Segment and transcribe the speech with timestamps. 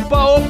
[0.00, 0.49] opa, opa,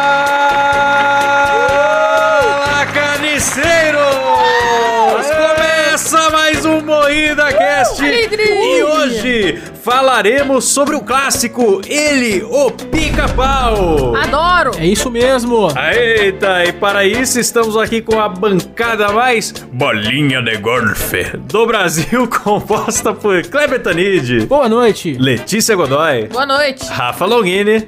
[9.91, 14.15] falaremos sobre o clássico, ele, o Pica-Pau.
[14.15, 14.71] Adoro.
[14.77, 15.67] É isso mesmo.
[15.93, 22.25] Eita, e para isso estamos aqui com a bancada mais bolinha de golfe do Brasil,
[22.41, 25.17] composta por Kleber Tanid, Boa noite.
[25.19, 26.85] Letícia Godoy, Boa noite.
[26.85, 27.85] Rafa Longini.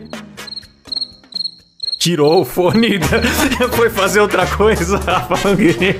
[1.98, 5.96] Tirou o fone e foi fazer outra coisa, Rafa Longini.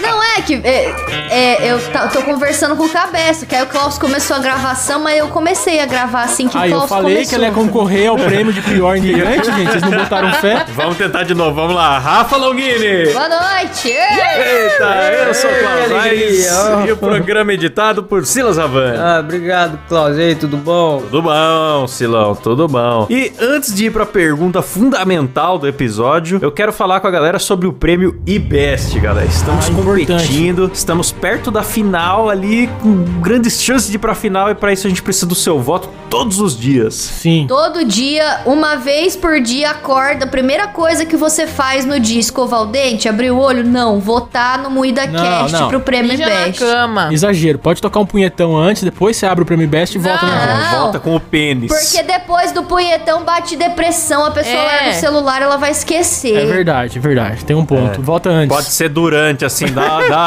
[0.00, 0.94] Não é que é,
[1.30, 1.78] é, eu
[2.12, 5.80] tô conversando com o Cabeça, que aí o Klaus começou a gravação, mas eu comecei
[5.80, 7.28] a gravar assim que Aí o eu Klaus falei começou.
[7.28, 9.70] que ela ia concorrer ao prêmio de pior integrante, gente.
[9.70, 10.64] Vocês não botaram fé?
[10.74, 11.98] Vamos tentar de novo, vamos lá.
[11.98, 13.12] Rafa Longini.
[13.12, 13.88] Boa noite!
[13.88, 16.48] Eita, eu sou o Klaus Aires
[16.86, 18.94] e o programa é editado por Silas Havan.
[18.98, 20.16] Ah, obrigado, Klaus.
[20.16, 21.00] E aí, tudo bom?
[21.02, 23.06] Tudo bom, Silão, tudo bom.
[23.10, 27.38] E antes de ir pra pergunta fundamental do episódio, eu quero falar com a galera
[27.38, 29.26] sobre o prêmio IBEST, galera.
[29.26, 30.27] Estamos Ah, importante.
[30.28, 34.72] Competindo, estamos perto da final ali, com grandes chances de ir pra final, e pra
[34.72, 36.94] isso a gente precisa do seu voto todos os dias.
[36.94, 37.46] Sim.
[37.48, 40.24] Todo dia, uma vez por dia, acorda.
[40.24, 43.64] A primeira coisa que você faz no dia, escovar o dente, abrir o olho?
[43.64, 45.68] Não, votar no Moída Não, Cast não.
[45.68, 46.58] pro prêmio Mija na Best.
[46.60, 47.08] cama.
[47.12, 47.58] Exagero.
[47.58, 50.78] Pode tocar um punhetão antes, depois você abre o prêmio Best e volta na Não.
[50.80, 51.70] Volta com o pênis.
[51.70, 54.66] Porque depois do punhetão bate depressão, a pessoa É.
[54.66, 56.36] larga o celular, ela vai esquecer.
[56.36, 57.44] É verdade, é verdade.
[57.44, 58.00] Tem um ponto.
[58.02, 58.54] Volta antes.
[58.54, 60.00] Pode ser durante, assim, dá.
[60.08, 60.17] dá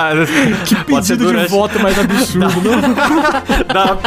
[0.89, 1.49] pode ser Pedido de durante.
[1.49, 2.81] voto mais absurdo, não?
[3.71, 3.99] Dá uma,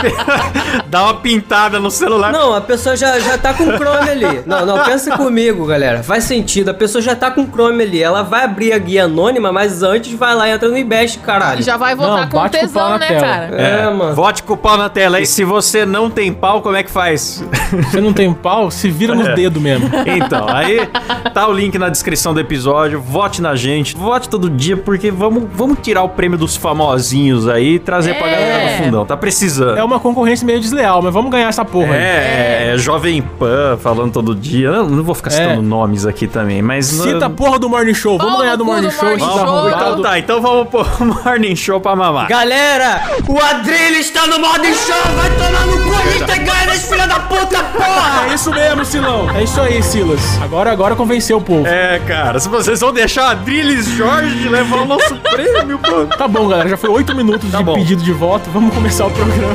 [0.89, 2.33] dá uma pintada no celular.
[2.33, 4.43] Não, a pessoa já, já tá com Chrome ali.
[4.45, 6.03] Não, não, pensa comigo, galera.
[6.03, 6.71] Faz sentido.
[6.71, 8.03] A pessoa já tá com Chrome ali.
[8.03, 11.61] Ela vai abrir a guia anônima, mas antes vai lá e entra no IBEST, caralho.
[11.61, 13.21] E já vai votar Não, com bate com o pau tesão, na né, tela.
[13.21, 13.57] cara?
[13.57, 14.15] É, mano.
[14.15, 15.21] Vote com o pau na tela.
[15.21, 17.43] E se você não tem pau, como é que faz?
[17.91, 19.91] Você não tem pau, se vira nos dedos mesmo.
[20.07, 20.87] Então, aí
[21.33, 23.01] tá o link na descrição do episódio.
[23.01, 23.97] Vote na gente.
[23.97, 28.27] Vote todo dia, porque vamos, vamos tirar o prêmio dos famosinhos aí e trazer pra
[28.29, 28.31] É.
[28.33, 29.07] galera do fundão.
[29.07, 29.77] Tá precisando.
[29.79, 32.01] É uma concorrência meio desleal, mas vamos ganhar essa porra aí.
[32.03, 34.71] É, é, Jovem Pan falando todo dia.
[34.71, 35.35] Não, não vou ficar É.
[35.35, 36.87] citando nomes aqui também, mas.
[36.87, 38.19] Cita a porra do Morning Show.
[38.19, 39.05] Vamos ganhar do Morning do Show.
[39.05, 39.69] Morning esses Show.
[39.69, 42.29] Então tá, então vamos pôr o Morning Show pra mamar.
[42.29, 45.13] Galera, o Adrilho está no modo show.
[45.17, 45.95] Vai tomar no cu.
[45.95, 48.27] A gente tem que ganhar desse filho da puta, porra.
[48.31, 49.31] É isso mesmo, Silão.
[49.37, 50.21] É isso aí, Silas.
[50.43, 51.67] Agora, agora convenceu o povo.
[51.67, 56.07] É, cara, se vocês vão deixar a Drilis Jorge levar o nosso prêmio, pô.
[56.17, 56.69] Tá bom, galera.
[56.69, 57.75] Já foi oito minutos Tá de bom.
[57.75, 58.49] pedido de voto.
[58.53, 59.55] Vamos começar o programa.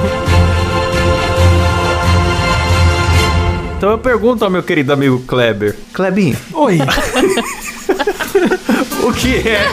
[3.77, 5.73] Então eu pergunto ao meu querido amigo Kleber.
[5.93, 6.79] Klebinho, Oi.
[9.03, 9.65] o que é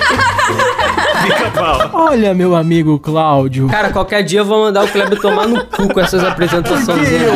[1.24, 1.90] pica-pau?
[1.92, 3.66] Olha, meu amigo Cláudio.
[3.68, 7.26] Cara, qualquer dia eu vou mandar o Kleber tomar no cu com essas apresentações dele.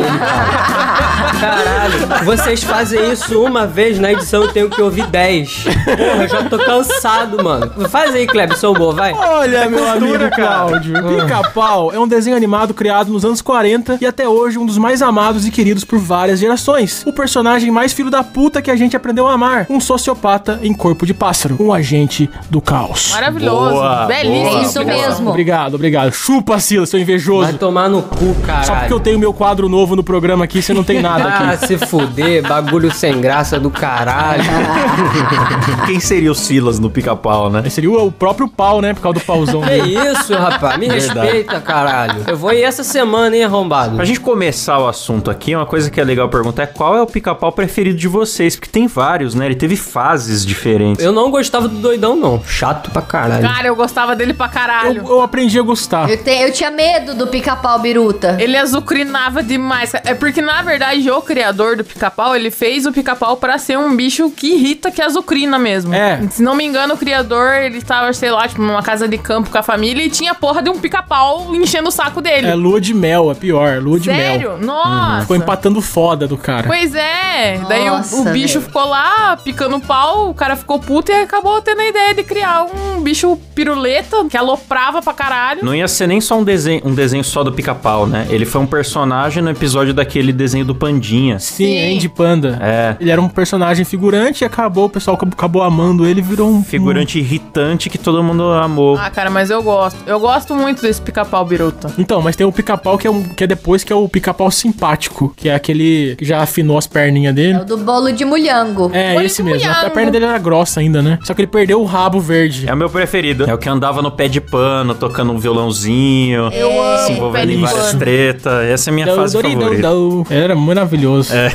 [1.38, 5.65] Caralho, vocês fazem isso uma vez na edição, eu tenho que ouvir 10.
[5.65, 7.88] Porra, eu já tô cansado, mano.
[7.88, 9.12] Faz aí, Kleber, seu humor, vai.
[9.12, 10.41] Olha, meu cultura, amigo cara.
[10.41, 10.94] Cláudio.
[11.09, 15.03] Pica-Pau é um desenho animado criado nos anos 40 e até hoje um dos mais
[15.03, 17.03] amados e queridos por várias gerações.
[17.06, 19.67] O personagem mais filho da puta que a gente aprendeu a amar.
[19.71, 21.56] Um sociopata em corpo de pássaro.
[21.61, 23.11] Um agente do caos.
[23.12, 23.71] Maravilhoso.
[23.75, 24.50] Boa, Belíssimo.
[24.50, 24.59] boa.
[24.59, 25.31] É isso mesmo.
[25.31, 26.12] Obrigado, obrigado.
[26.12, 27.50] Chupa, Silas, seu invejoso.
[27.50, 28.35] Vai tomar no cu,
[28.65, 31.19] Só porque eu tenho meu quadro novo no programa aqui, você não tem nada.
[31.26, 31.67] Ah, aqui.
[31.67, 34.43] se fuder, bagulho sem graça do caralho.
[35.87, 37.69] Quem seria o Silas no pica-pau, né?
[37.70, 38.94] Seria o, o próprio pau, né?
[38.94, 39.99] Por causa do pauzão Que dele.
[40.12, 40.78] isso, rapaz?
[40.78, 41.20] Me Verdade.
[41.20, 42.25] respeita, caralho.
[42.26, 43.96] Eu vou ir essa semana, hein, arrombado?
[43.96, 47.02] Pra gente começar o assunto aqui, uma coisa que é legal perguntar é qual é
[47.02, 48.56] o pica-pau preferido de vocês?
[48.56, 49.46] Porque tem vários, né?
[49.46, 51.05] Ele teve fases diferentes.
[51.05, 52.43] Eu não gostava do doidão, não.
[52.44, 53.43] Chato pra caralho.
[53.43, 55.02] Cara, eu gostava dele pra caralho.
[55.02, 56.08] Eu, eu aprendi a gostar.
[56.11, 58.37] Eu, te- eu tinha medo do pica-pau biruta.
[58.38, 59.93] Ele azucrinava demais.
[60.05, 63.94] É porque, na verdade, o criador do pica-pau, ele fez o pica-pau pra ser um
[63.96, 65.94] bicho que irrita, que azucrina mesmo.
[65.94, 66.20] É.
[66.30, 69.50] Se não me engano, o criador, ele tava, sei lá, tipo, numa casa de campo
[69.50, 72.46] com a família e tinha porra de um pica-pau enchendo o saco dele.
[72.48, 73.80] É lua de mel, é pior.
[73.82, 74.50] Lua de Sério?
[74.50, 74.58] mel.
[74.58, 75.22] Nossa.
[75.22, 76.66] Ficou empatando foda do cara.
[76.66, 77.58] Pois é.
[77.68, 78.66] Daí o- o, Nossa, bicho velho.
[78.66, 82.64] ficou lá picando pau, o cara ficou puto e acabou tendo a ideia de criar
[82.64, 85.64] um bicho piruleta que aloprava pra caralho.
[85.64, 88.26] Não ia ser nem só um desenho, um desenho só do pica-pau, né?
[88.30, 91.00] Ele foi um personagem no episódio daquele desenho do Pandinha.
[91.00, 91.97] Sim, Sim.
[91.97, 92.58] Andy Panda.
[92.61, 92.97] É.
[93.00, 96.62] Ele era um personagem figurante e acabou, o pessoal acabou- amando ele e virou um.
[96.62, 98.97] Figurante irritante que todo mundo amou.
[98.99, 99.99] Ah, cara, mas eu gosto.
[100.06, 101.88] Eu gosto muito desse pica-pau biruta.
[101.88, 104.08] um- Então, mas tem o pica-pau que, é um, que é depois, que é o
[104.08, 107.58] pica-pau simpático, que é aquele que já afinou as perninhas É dele.
[107.58, 108.91] o do bolo de mulhango.
[108.93, 109.67] É, Olha esse mesmo.
[109.69, 109.94] A, a mulhango.
[109.94, 111.19] perna dele era grossa ainda, né?
[111.23, 112.69] Só que ele perdeu o rabo verde.
[112.69, 113.44] É o meu preferido.
[113.49, 117.50] É o que andava no pé de pano, tocando um violãozinho, Eu amo se envolvendo
[117.53, 118.64] em várias tretas.
[118.69, 119.82] Essa é a minha Dou, fase dou, favorita.
[119.88, 120.26] dou.
[120.31, 120.89] Era maravilhoso.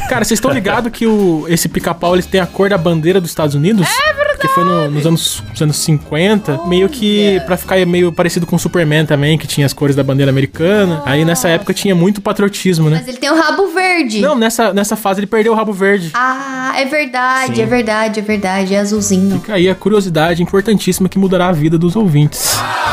[0.09, 3.29] Cara, vocês estão ligados que o, esse pica-pau ele tem a cor da bandeira dos
[3.29, 3.87] Estados Unidos?
[3.87, 4.39] É verdade.
[4.39, 6.61] Que foi no- nos anos, nos anos 50.
[6.67, 10.03] Meio que pra ficar meio parecido com o Superman também, que tinha as cores da
[10.03, 11.01] bandeira americana.
[11.05, 12.97] Aí nessa época tinha muito patriotismo, né?
[12.99, 14.21] Mas ele tem o rabo verde.
[14.21, 16.11] Não, nessa, nessa fase ele perdeu o rabo verde.
[16.13, 17.61] Ah, é verdade, Sim.
[17.61, 18.75] é verdade, é verdade.
[18.75, 19.39] É azulzinho.
[19.39, 22.55] Fica aí a curiosidade importantíssima que mudará a vida dos ouvintes.
[22.55, 22.84] E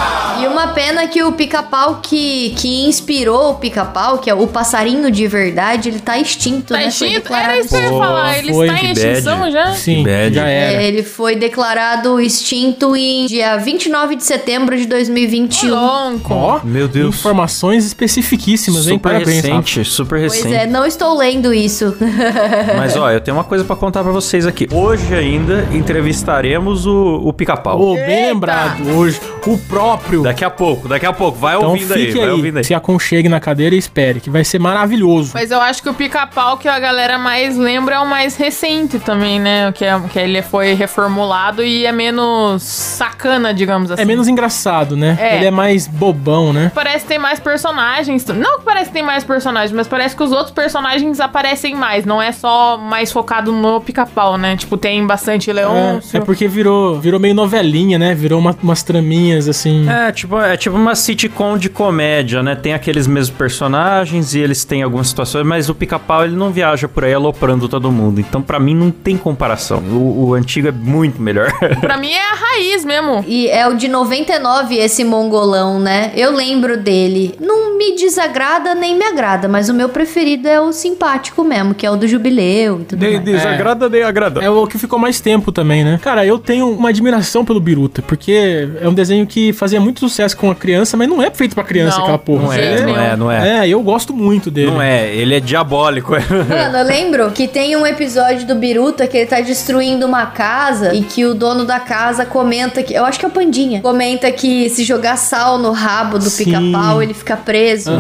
[0.53, 5.27] uma pena que o pica-pau que, que inspirou o pica-pau, que é o passarinho de
[5.27, 6.91] verdade, ele tá extinto, Tá né?
[6.91, 7.23] Foi extinto?
[7.23, 8.39] declarado Era isso que eu ia falar.
[8.39, 9.53] Ele foi, está em extinção bad.
[9.53, 9.73] já?
[9.75, 10.35] Sim, bad.
[10.35, 10.83] já era.
[10.83, 15.71] É, ele foi declarado extinto em dia 29 de setembro de 2021.
[15.75, 16.35] Lonco.
[16.35, 17.15] Ó, Meu Deus.
[17.17, 18.95] informações especificíssimas, hein?
[18.95, 19.49] Super Parabéns, Rafa.
[19.49, 20.55] recente, super Pois recente.
[20.55, 21.97] é, não estou lendo isso.
[22.77, 24.69] Mas ó, eu tenho uma coisa pra contar pra vocês aqui.
[24.73, 27.81] Hoje ainda entrevistaremos o, o pica-pau.
[27.81, 29.21] Oh, bem lembrado hoje.
[29.47, 30.23] O próprio.
[30.23, 31.39] Daqui a pouco, daqui a pouco.
[31.39, 32.65] Vai Então ouvindo aí, vai aí, ouvindo aí.
[32.65, 35.33] se aconchegue na cadeira e espere, que vai ser maravilhoso.
[35.35, 38.99] Mas eu acho que o pica-pau que a galera mais lembra é o mais recente
[38.99, 39.73] também, né?
[39.73, 44.03] Que, é, que ele foi reformulado e é menos sacana, digamos assim.
[44.03, 45.17] É menos engraçado, né?
[45.21, 45.37] É.
[45.37, 46.71] Ele é mais bobão, né?
[46.75, 48.25] Parece que tem mais personagens.
[48.27, 52.05] Não que parece que tem mais personagens, mas parece que os outros personagens aparecem mais.
[52.05, 54.57] Não é só mais focado no pica-pau, né?
[54.57, 56.17] Tipo, tem bastante É, Leôncio.
[56.17, 58.15] é porque virou, virou meio novelinha, né?
[58.15, 59.89] Virou uma- umas traminhas assim.
[59.89, 62.55] É, tipo, é tipo uma sitcom de comédia, né?
[62.55, 66.89] Tem aqueles mesmos personagens e eles têm algumas situações, mas o pica-pau ele não viaja
[66.89, 68.21] por aí aloprando todo mundo.
[68.21, 69.79] Então, pra mim, não tem comparação.
[69.79, 71.51] O, o antigo é muito melhor.
[71.81, 73.25] Pra mim é a raiz mesmo.
[73.27, 76.13] E é o de 99 esse mongolão, né?
[76.15, 77.35] Eu lembro dele.
[77.41, 81.85] Não me desagrada nem me agrada, mas o meu preferido é o simpático mesmo, que
[81.87, 83.25] é o do jubileu e tudo De- mais.
[83.25, 84.41] desagrada, nem agrada.
[84.43, 85.99] É o que ficou mais tempo também, né?
[86.03, 90.22] Cara, eu tenho uma admiração pelo Biruta, porque é um desenho que fazia muito sucesso
[90.35, 92.43] com a criança, mas não é feito pra criança Não, aquela porra.
[92.45, 93.59] Não é, jeito não é, não é.
[93.61, 94.71] É, eu gosto muito dele.
[94.71, 96.13] Não é, ele é diabólico.
[96.49, 100.95] Mano, eu lembro que tem um episódio do Biruta que ele tá destruindo uma casa
[100.95, 102.95] e que o dono da casa comenta que.
[102.95, 103.81] Eu acho que é o Pandinha.
[103.81, 107.91] Comenta que se jogar sal no rabo do pica-pau, ele fica preso.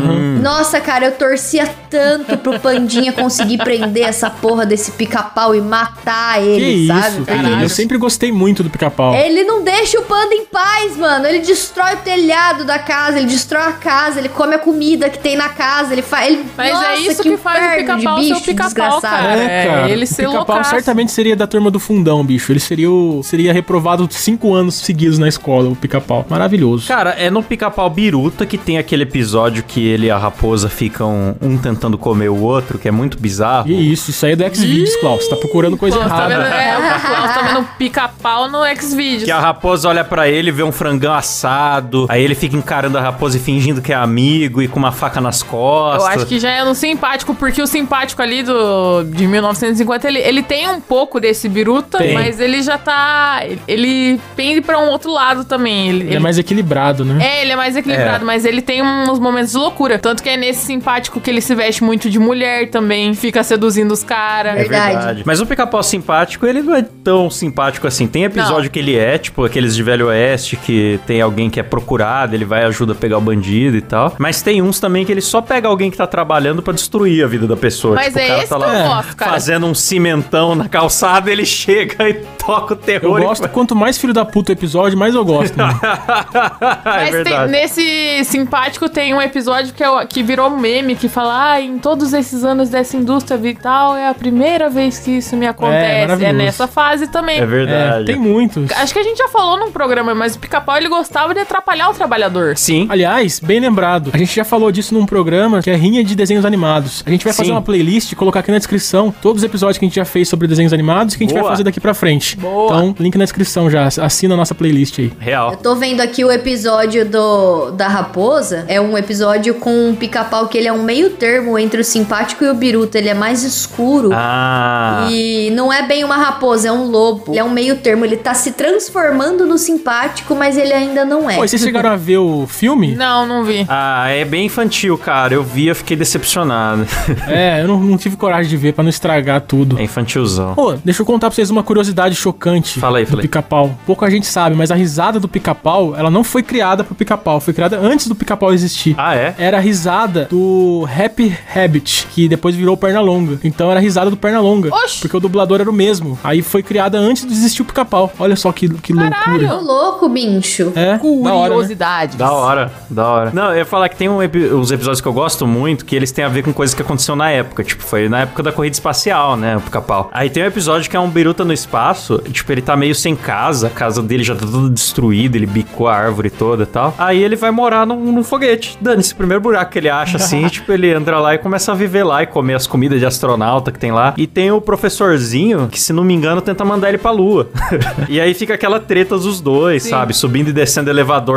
[0.40, 6.40] Nossa, cara, eu torcia tanto pro Pandinha conseguir prender essa porra desse pica-pau e matar
[6.40, 7.24] Que ele, isso, sabe?
[7.24, 7.62] cara.
[7.62, 9.14] Eu sempre gostei muito do pica-pau.
[9.14, 11.26] Ele não deixa o panda em paz, mano.
[11.26, 15.18] Ele destrói o telhado da casa, ele destrói a casa, ele come a comida que
[15.18, 16.28] tem na casa, ele faz.
[16.28, 16.44] Ele...
[16.56, 19.00] Mas Nossa, é isso que, faz o pica-pau ser o pica-pau, desgraçado.
[19.00, 19.42] cara.
[19.42, 19.90] É, cara.
[19.90, 20.70] ele o ser pica-pau loucaço.
[20.70, 22.52] certamente seria da turma do fundão, bicho.
[22.52, 26.26] Ele seria, o, seria reprovado cinco anos seguidos na escola, o pica-pau.
[26.28, 26.86] Maravilhoso.
[26.86, 31.34] Cara, é no pica-pau biruta que tem aquele episódio que ele e a raposa ficam
[31.40, 33.68] um tentando comer o outro, que é muito bizarro.
[33.68, 35.24] E isso, isso aí é do Xvideos, Klaus.
[35.24, 36.42] Você tá procurando coisa Klaus tá errada.
[36.42, 39.24] vendo, é, o Klaus tá vendo pica-pau no Xvideos.
[39.24, 43.00] Que a raposa olha pra ele, vê um frangão assado, aí ele fica encarando a
[43.00, 46.16] raposa e fingindo que é amigo e com uma faca nas Eu costas.
[46.16, 50.42] acho que já é no simpático, porque o simpático ali do, de 1950, ele, ele
[50.42, 52.14] tem um pouco desse biruta, Tem.
[52.14, 53.40] mas ele já tá.
[53.44, 55.88] ele- Ele pende pra um outro lado também.
[55.88, 57.24] Ele, Ele é mais equilibrado, né?
[57.24, 58.26] É, ele é mais equilibrado, É.
[58.26, 59.98] mas ele tem uns momentos de loucura.
[59.98, 63.42] Tanto que é nesse simpático que ele se veste veste muito de mulher também, fica
[63.44, 64.54] seduzindo os caras.
[64.54, 64.92] É verdade.
[64.96, 65.22] Verdade.
[65.24, 68.06] Mas o pica-pau simpático, ele não é tão simpático assim.
[68.08, 68.68] Tem episódio Não.
[68.68, 71.91] que ele é, tipo, aqueles de Velho Oeste, que tem alguém que é procurado,
[72.34, 74.14] ele vai e ajuda a pegar o bandido e tal.
[74.18, 77.26] Mas tem uns também que ele só pega alguém que tá trabalhando pra destruir a
[77.26, 77.94] vida da pessoa.
[77.96, 79.30] Mas tipo, é o cara esse tá que eu lá gosto, cara.
[79.32, 83.20] fazendo um cimentão na calçada, ele chega e toca o Eu terror.
[83.20, 85.56] e gosto, quanto mais filho da puta o episódio, mais eu gosto.
[85.56, 85.78] mano.
[85.82, 91.08] é Mas tem- nesse simpático tem um episódio que, é o- que virou meme, que
[91.08, 95.36] fala, ah, em todos esses anos dessa indústria vital, é a primeira vez que isso
[95.36, 95.82] me acontece.
[95.82, 96.36] É, maravilhoso.
[96.36, 97.40] nessa fase também.
[97.40, 98.02] É verdade.
[98.02, 98.70] É, tem muitos.
[98.72, 101.81] Acho que a gente já falou num programa, mas o pica-pau ele gostava de atrapalhar
[101.88, 102.56] o trabalhador.
[102.56, 102.86] Sim.
[102.88, 106.44] Aliás, bem lembrado, a gente já falou disso num programa que é Rinha de Desenhos
[106.44, 107.02] Animados.
[107.06, 107.52] A gente vai fazer Sim.
[107.52, 110.46] uma playlist colocar aqui na descrição todos os episódios que a gente já fez sobre
[110.46, 111.52] desenhos animados e que a gente vai Boa.
[111.52, 112.36] fazer daqui pra frente.
[112.36, 112.64] Boa.
[112.64, 113.86] Então, link na descrição já.
[113.86, 115.12] Assina a nossa playlist aí.
[115.18, 115.52] Real.
[115.52, 118.64] Eu tô vendo aqui o episódio do da raposa.
[118.68, 122.44] É um episódio com um pica-pau que ele é um meio termo entre o simpático
[122.44, 122.98] e o biruta.
[122.98, 124.10] Ele é mais escuro.
[124.12, 125.08] Ah.
[125.10, 127.32] E não é bem uma raposa, é um lobo.
[127.32, 128.04] Ele é um meio termo.
[128.04, 131.36] Ele tá se transformando no simpático, mas ele ainda não é.
[131.36, 132.94] Pô, vocês chegaram a ver o filme?
[132.94, 133.64] Não, não vi.
[133.68, 135.34] Ah, é bem infantil, cara.
[135.34, 136.86] Eu vi, eu fiquei decepcionado.
[137.28, 139.78] É, eu não, não tive coragem de ver pra não estragar tudo.
[139.78, 140.54] É infantilzão.
[140.54, 143.74] Pô, deixa eu contar pra vocês uma curiosidade chocante Fala aí, do pica-pau.
[143.86, 147.54] Pouca gente sabe, mas a risada do pica-pau, ela não foi criada pro pica-pau, foi
[147.54, 148.94] criada antes do pica-pau existir.
[148.98, 149.34] Ah, é?
[149.38, 153.38] Era a risada do Happy Rabbit, que depois virou o Pernalonga.
[153.44, 154.74] Então era a risada do Pernalonga.
[154.74, 155.00] Oxi.
[155.00, 156.18] Porque o dublador era o mesmo.
[156.24, 158.12] Aí foi criada antes de existir o pica-pau.
[158.18, 159.56] Olha só que, que loucura.
[159.56, 160.72] Ô, louco, bicho.
[160.74, 161.76] É, da hora, né?
[161.76, 162.16] Curiosidade.
[162.16, 163.30] Da hora, da hora.
[163.32, 165.94] Não, eu ia falar que tem um epi- uns episódios que eu gosto muito que
[165.96, 167.62] eles têm a ver com coisas que aconteceu na época.
[167.64, 169.56] Tipo, foi na época da corrida espacial, né?
[169.56, 170.10] O pica-pau.
[170.12, 172.22] Aí tem um episódio que é um biruta no espaço.
[172.26, 173.66] e, Tipo, ele tá meio sem casa.
[173.68, 175.36] A casa dele já tá toda destruída.
[175.36, 176.94] Ele bicou a árvore toda e tal.
[176.98, 178.76] Aí ele vai morar num, num foguete.
[178.80, 180.46] Dane-se, o primeiro buraco que ele acha assim.
[180.48, 183.70] tipo, ele entra lá e começa a viver lá e comer as comidas de astronauta
[183.72, 184.14] que tem lá.
[184.16, 187.48] E tem o professorzinho que, se não me engano, tenta mandar ele pra lua.
[188.08, 189.90] e aí fica aquela treta dos dois, Sim.
[189.90, 190.14] sabe?
[190.14, 190.92] Subindo e descendo o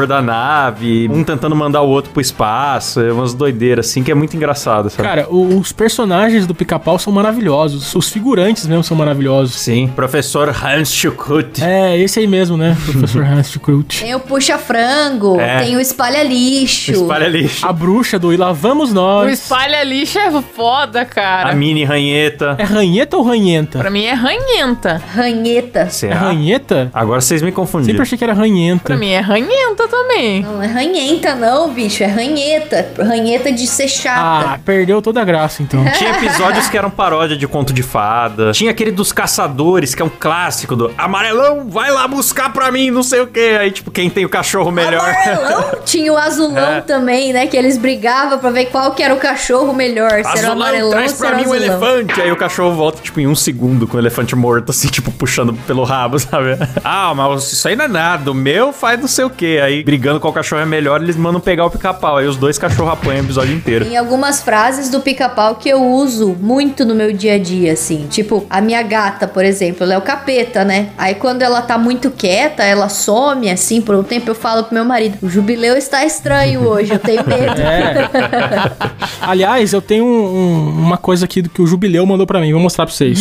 [0.06, 4.12] elevador da nave, um tentando mandar o outro pro espaço, é umas doideiras assim que
[4.12, 5.08] é muito engraçado, sabe?
[5.08, 7.94] Cara, o- os personagens do pica-pau são maravilhosos.
[7.96, 9.56] Os figurantes mesmo são maravilhosos.
[9.56, 11.64] Sim, professor Hans Schuckut.
[11.64, 12.78] É, esse aí mesmo, né?
[12.86, 14.00] Professor Hans Schuckert.
[14.00, 15.64] Tem o puxa-frango, É.
[15.64, 16.92] tem o espalha-lixo.
[16.92, 17.66] Espalha lixo.
[17.66, 19.32] A bruxa do E lá vamos O nós.
[19.40, 21.50] espalha lixo é foda, cara.
[21.50, 22.56] A mini ranheta.
[22.58, 23.80] É ranheta ou ranhenta?
[23.80, 25.02] Pra mim é ranhenta.
[25.14, 25.80] Ranheta.
[25.80, 26.16] É Será?
[26.20, 26.90] ranheta?
[26.94, 27.86] Agora vocês me confundiram.
[27.94, 28.84] Sempre achei que era ranhenta.
[28.84, 30.42] Pra mim é ranhenta também.
[30.44, 32.04] Não é ranhenta, não, bicho.
[32.04, 32.86] É ranheta.
[33.00, 34.62] Ranheta de ser Ah, chata.
[34.66, 35.84] perdeu toda a graça, então.
[35.98, 38.52] Tinha episódios que eram paródia de conto de fada.
[38.52, 42.92] Tinha aquele dos caçadores, que é um clássico do amarelão, vai lá buscar pra mim,
[42.92, 43.40] não sei o que.
[43.58, 45.00] Aí, tipo, quem tem o cachorro melhor.
[45.10, 45.66] Amarelão.
[45.86, 46.82] Tinha o azulão É.
[46.82, 47.48] também, né?
[47.48, 50.10] Que eles brigavam pra ver qual que era o cachorro melhor.
[50.12, 51.74] Se era o Azulão, amarelão traz pra era o mim um azulão.
[51.90, 52.22] elefante.
[52.22, 55.54] Aí o cachorro volta, tipo, em um segundo com o elefante morto, assim, tipo, puxando
[55.66, 56.58] pelo rabo, sabe?
[56.84, 58.32] Ah, mas isso aí não é nada.
[58.32, 59.60] O meu faz não sei o quê.
[59.64, 62.18] Aí, brigando qual cachorro é melhor, eles mandam pegar o pica-pau.
[62.18, 63.86] Aí os dois cachorros apanham o episódio inteiro.
[63.86, 68.08] Tem algumas frases do pica-pau que eu uso muito no meu dia a dia, assim.
[68.10, 70.89] Tipo, a minha gata, por exemplo, ela é o capeta, né?
[70.98, 74.74] Aí quando ela tá muito quieta, ela some, assim, por um tempo eu falo pro
[74.74, 77.56] meu marido: o jubileu está estranho hoje, eu tenho medo.
[77.62, 78.96] É.
[79.22, 82.51] Aliás, eu tenho um- um- uma coisa aqui que o Jubileu mandou pra mim.
[82.51, 83.20] Vou mostrar pra vocês.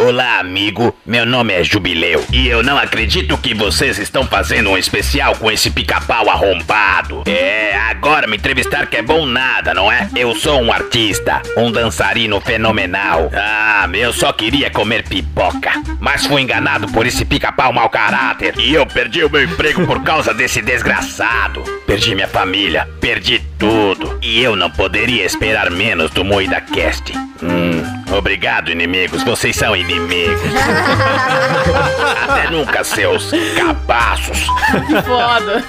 [0.00, 0.96] Olá, amigo.
[1.04, 5.50] Meu nome é Jubileu e eu não acredito que vocês estão fazendo um especial com
[5.50, 7.24] esse pica-pau arrombado.
[7.26, 10.08] É, agora me entrevistar que é bom nada, não é?
[10.14, 13.28] Eu sou um artista, um dançarino fenomenal.
[13.34, 18.72] Ah, eu só queria comer pipoca, mas fui enganado por esse pica-pau mau caráter e
[18.72, 21.64] eu perdi o meu emprego por causa desse desgraçado.
[21.88, 27.12] Perdi minha família, perdi tudo e eu não poderia esperar menos do Moída Cast.
[27.42, 27.82] Hum,
[28.16, 29.22] obrigado, inimigos.
[29.22, 30.40] Vocês são inimigos.
[32.28, 34.38] Até nunca, seus cabaços.
[34.86, 35.64] Que foda.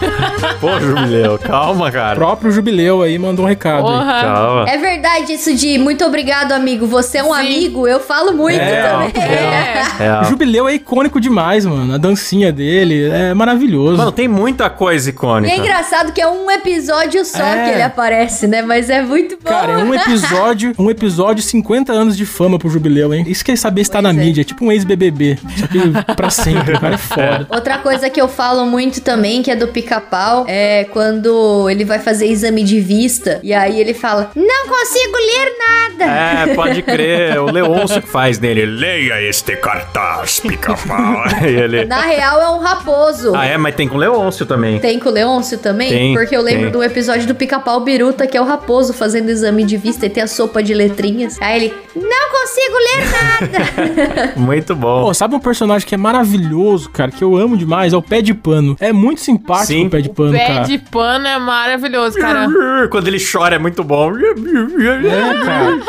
[0.59, 2.15] Pô, Jubileu, calma, O cara.
[2.15, 3.85] próprio Jubileu aí mandou um recado.
[3.85, 4.65] Calma.
[4.67, 6.85] É verdade isso de muito obrigado, amigo.
[6.87, 7.39] Você é um Sim.
[7.39, 7.87] amigo.
[7.87, 9.11] Eu falo muito É, também.
[9.23, 9.83] É.
[10.19, 10.29] O É.
[10.29, 11.93] Jubileu é icônico demais, mano.
[11.93, 13.97] A dancinha dele é maravilhoso.
[13.97, 15.53] Mano, tem muita coisa E icônica.
[15.53, 17.63] é engraçado que é um episódio só É.
[17.65, 18.61] que ele aparece, né?
[18.61, 19.49] Mas é muito bom.
[19.49, 23.25] Cara, é um episódio, um episódio 50 anos de fama pro jubileu, hein?
[23.27, 24.25] Isso que é saber estar na Pois é.
[24.25, 25.37] mídia, é tipo um ex-BBB.
[25.57, 27.47] Só que pra sempre, o cara é foda.
[27.51, 31.99] Outra coisa que eu falo muito também, que é do pica-pau, é quando ele vai
[31.99, 36.38] fazer exame de vista e aí ele fala: Não consigo ler nada.
[36.38, 37.39] É, pode crer.
[37.39, 38.65] O Leôncio que faz dele.
[38.65, 41.24] Leia este cartaz, pica-pau.
[41.43, 41.86] Ele...
[41.86, 43.34] Na real, é um raposo.
[43.36, 43.58] Ah, é?
[43.58, 44.79] Mas tem com o Leôncio também.
[44.79, 45.89] Tem com o Leôncio também?
[45.89, 46.72] Tem, Porque eu lembro tem.
[46.72, 50.24] do episódio do Pica-Pau Biruta, que é o raposo fazendo exame de vista e tem
[50.24, 51.38] a sopa de letrinhas.
[51.41, 54.34] Aí ele, não consigo ler nada.
[54.36, 55.03] Muito bom.
[55.05, 57.93] Pô, sabe um personagem que é maravilhoso, cara, que eu amo demais?
[57.93, 58.75] É o Pé de Pano.
[58.79, 59.88] É muito simpático Sim.
[59.88, 60.63] o Pé de Pano, Pé cara.
[60.63, 62.48] de pano é maravilhoso, cara.
[62.89, 64.12] Quando ele chora é muito bom.
[64.17, 65.79] É, cara.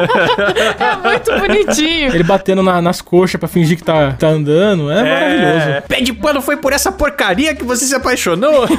[0.80, 2.14] É muito bonitinho.
[2.14, 4.90] Ele batendo na- nas coxas pra fingir que tá, tá andando.
[4.90, 5.82] É, maravilhoso.
[5.88, 8.66] Pé de pano foi por essa porcaria que você se apaixonou?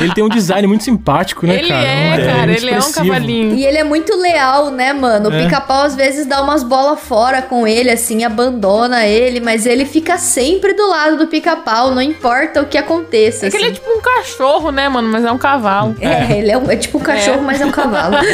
[0.00, 1.86] Ele tem um design muito simpático, né, Ele cara?
[1.86, 3.54] é, muito cara, ele é um cavalinho.
[3.54, 5.28] E ele é muito leal, né, mano?
[5.30, 5.42] O É.
[5.44, 10.16] pica-pau às vezes dá umas bolas fora com ele, assim, abandona ele, mas ele fica
[10.18, 13.46] sempre do lado do pica-pau, não importa o que aconteça.
[13.46, 13.74] É que ele é assim.
[13.76, 15.08] tipo um cachorro, né, mano?
[15.08, 15.96] Mas é um cavalo.
[16.00, 18.16] É, ele é, um- é tipo um cachorro, mas é um cavalo.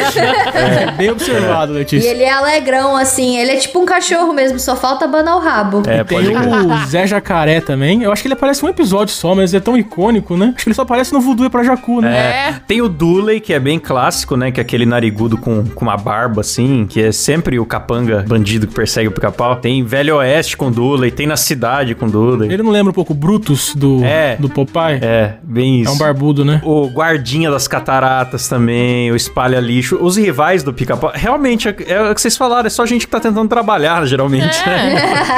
[0.54, 2.08] É, bem observado, e Letícia.
[2.08, 5.82] ele é alegrão, assim, ele é tipo um cachorro mesmo, só falta abanar o rabo.
[5.86, 6.66] É, Tem pode crer.
[6.66, 8.02] o Zé Jacaré também.
[8.02, 10.52] Eu acho que ele aparece um episódio só, mas é tão icônico, né?
[10.54, 12.16] Acho que ele só aparece no Voodoo e pra Jacu, né?
[12.16, 12.54] É.
[12.66, 14.50] Tem o Dooley, que é bem clássico, né?
[14.50, 18.66] Que é aquele narigudo com, com uma barba, assim, que é sempre o capanga bandido
[18.66, 19.56] que persegue o pica-pau.
[19.56, 22.52] Tem Velho Oeste com Dooley, tem na cidade com Dooley.
[22.52, 24.36] Ele não lembra um pouco o Brutus do, É.
[24.36, 24.98] do Popeye?
[25.02, 25.92] É, bem É isso.
[25.92, 26.60] um barbudo, né?
[26.64, 29.98] O Guardinha das Cataratas também, o Espalha Lixo.
[30.00, 31.12] Os rivais do pica-pau.
[31.14, 34.56] Realmente, é, é o que vocês falaram, é só gente que tá tentando trabalhar, geralmente.
[34.66, 34.94] né?
[34.94, 35.34] É.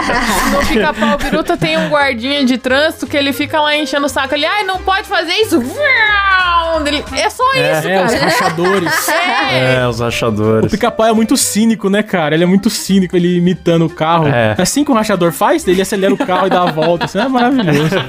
[0.56, 4.34] No pica-pau biruta tem um guardinha de trânsito que ele fica lá enchendo o saco.
[4.34, 5.60] Ele, ai, não pode fazer isso.
[6.86, 8.24] Ele- É só isso, É, os cara.
[8.24, 9.08] rachadores.
[9.08, 9.46] É.
[9.46, 10.70] O É, os rachadores.
[10.70, 12.34] pica-pau é muito cínico, né, cara?
[12.34, 14.28] Ele é muito cínico, ele imitando o carro.
[14.28, 14.54] É.
[14.58, 17.06] É assim que o rachador faz, ele acelera o carro e dá a volta.
[17.06, 17.90] Isso é maravilhoso.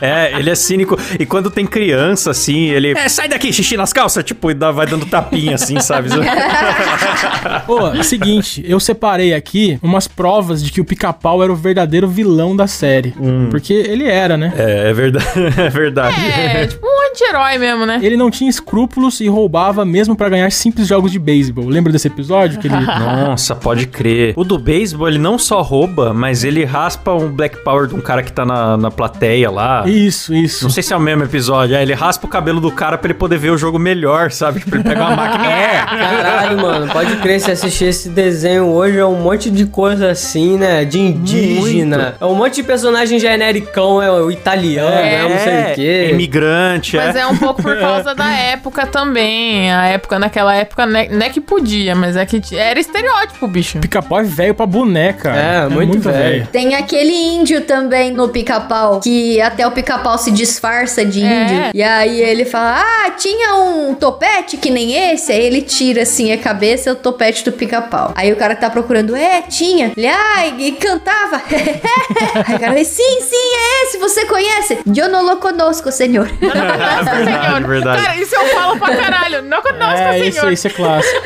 [0.00, 0.98] É, ele é cínico.
[1.18, 2.92] E quando tem criança, assim, ele.
[2.96, 6.03] É, sai daqui, xixi nas calças, tipo, e dá- vai dando tapinha, assim, sabe?
[7.66, 11.56] Pô, é o seguinte, eu separei aqui umas provas de que o pica-pau era o
[11.56, 13.14] verdadeiro vilão da série.
[13.50, 14.52] Porque ele era, né?
[14.56, 15.24] É, é verdade.
[15.64, 16.16] É verdade.
[16.20, 18.00] É, tipo um anti-herói mesmo, né?
[18.02, 21.66] Ele não tinha escrúpulos e roubava mesmo pra ganhar simples jogos de beisebol.
[21.68, 22.58] Lembra desse episódio?
[22.58, 22.74] Que ele...
[22.84, 24.34] Nossa, pode crer.
[24.36, 28.00] O do beisebol, ele não só rouba, mas ele raspa um Black Power de um
[28.00, 29.84] cara que tá na, na plateia lá.
[29.86, 30.64] Isso, isso.
[30.64, 31.76] Não sei se é o mesmo episódio.
[31.76, 34.60] É, ele raspa o cabelo do cara pra ele poder ver o jogo melhor, sabe?
[34.60, 35.44] Tipo, ele pega uma máquina.
[35.54, 35.84] É!
[35.84, 40.56] Caralho, mano, pode crer, se assistir esse desenho hoje é um monte de coisa assim,
[40.56, 40.84] né?
[40.84, 42.16] De indígena.
[42.20, 46.08] É um monte de personagem genericão, é o italiano, é, não sei o quê.
[46.12, 47.20] Imigrante, Mas é.
[47.20, 49.72] é um pouco por causa da época também.
[49.72, 53.78] A época, naquela época, né- não é que podia, mas é que era estereótipo, bicho.
[53.78, 55.30] Pica-pau é velho pra boneca.
[55.30, 56.46] É, muito velho.
[56.48, 61.42] Tem aquele índio também no pica-pau, que até o pica-pau se disfarça de É.
[61.42, 61.70] índio.
[61.74, 65.32] E aí ele fala: Ah, tinha um topete que nem esse.
[65.32, 68.12] Aí ele tira assim a cabeça, é o topete do pica-pau.
[68.14, 69.92] Aí o cara que tá procurando, é, tinha.
[69.96, 71.40] Ele, ah, e, e cantava.
[71.50, 74.78] aí o cara fala, sim, sim, é esse, você conhece?
[74.96, 76.28] Eu não lo conosco, senhor.
[77.02, 77.60] Nossa, senhor.
[77.60, 78.02] de verdade.
[78.02, 79.42] Cara, isso eu falo pra caralho.
[79.42, 80.28] Não conosco, É, senhor.
[80.28, 81.20] isso, isso é clássico.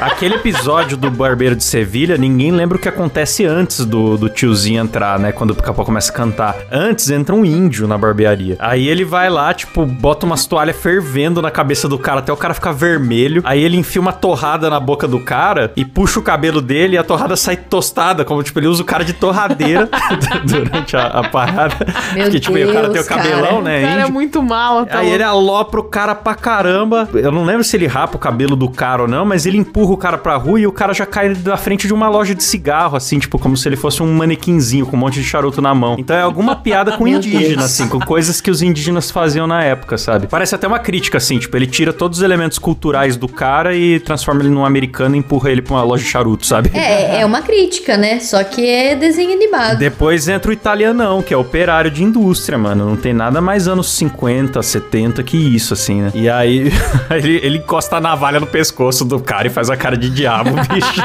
[0.00, 4.82] Aquele episódio do Barbeiro de Sevilha, ninguém lembra o que acontece antes do, do tiozinho
[4.82, 5.32] entrar, né?
[5.32, 6.56] Quando o pica-pau começa a cantar.
[6.70, 8.56] Antes entra um índio na barbearia.
[8.58, 12.36] Aí ele vai lá, tipo, bota umas toalhas fervendo na cabeça do cara até o
[12.36, 13.42] cara ficar vermelho.
[13.44, 16.98] Aí ele enfia uma torrada na boca do cara e puxa o cabelo dele e
[16.98, 18.24] a torrada sai tostada.
[18.24, 19.88] Como, tipo, ele usa o cara de torradeira
[20.44, 21.76] durante a, a parada.
[22.12, 23.62] Meu Porque, tipo, o cara tem o Deus, cabelão, cara.
[23.62, 23.78] né?
[23.78, 24.12] O cara é índio.
[24.12, 24.86] muito mal.
[24.86, 25.38] Tá Aí ele louco.
[25.38, 27.08] alopra o cara pra caramba.
[27.14, 29.92] Eu não lembro se ele rapa o cabelo do cara ou não, mas ele empurra
[29.92, 32.42] o cara pra rua e o cara já cai na frente de uma loja de
[32.42, 35.74] cigarro, assim, tipo, como se ele fosse um manequinzinho com um monte de charuto na
[35.74, 35.96] mão.
[35.98, 39.98] Então é alguma piada com indígena, assim, com coisas que os indígenas faziam na época,
[39.98, 40.26] sabe?
[40.26, 44.00] Parece até uma crítica, assim, tipo, ele tira todos os elementos culturais do cara e
[44.00, 46.70] transforma ele num americano e empurra ele pra uma loja de charuto, sabe?
[46.74, 48.20] é, é uma crítica, né?
[48.20, 49.78] Só que é desenho animado.
[49.78, 52.86] Depois entra o italianão, que é operário de indústria, mano.
[52.86, 56.10] Não tem nada mais anos 50, 70 que isso, assim, né?
[56.14, 56.70] E aí
[57.10, 60.50] ele, ele encosta a navalha no pescoço do cara e faz a cara de diabo,
[60.72, 61.00] bicho.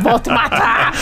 [0.00, 0.92] Volta e matar!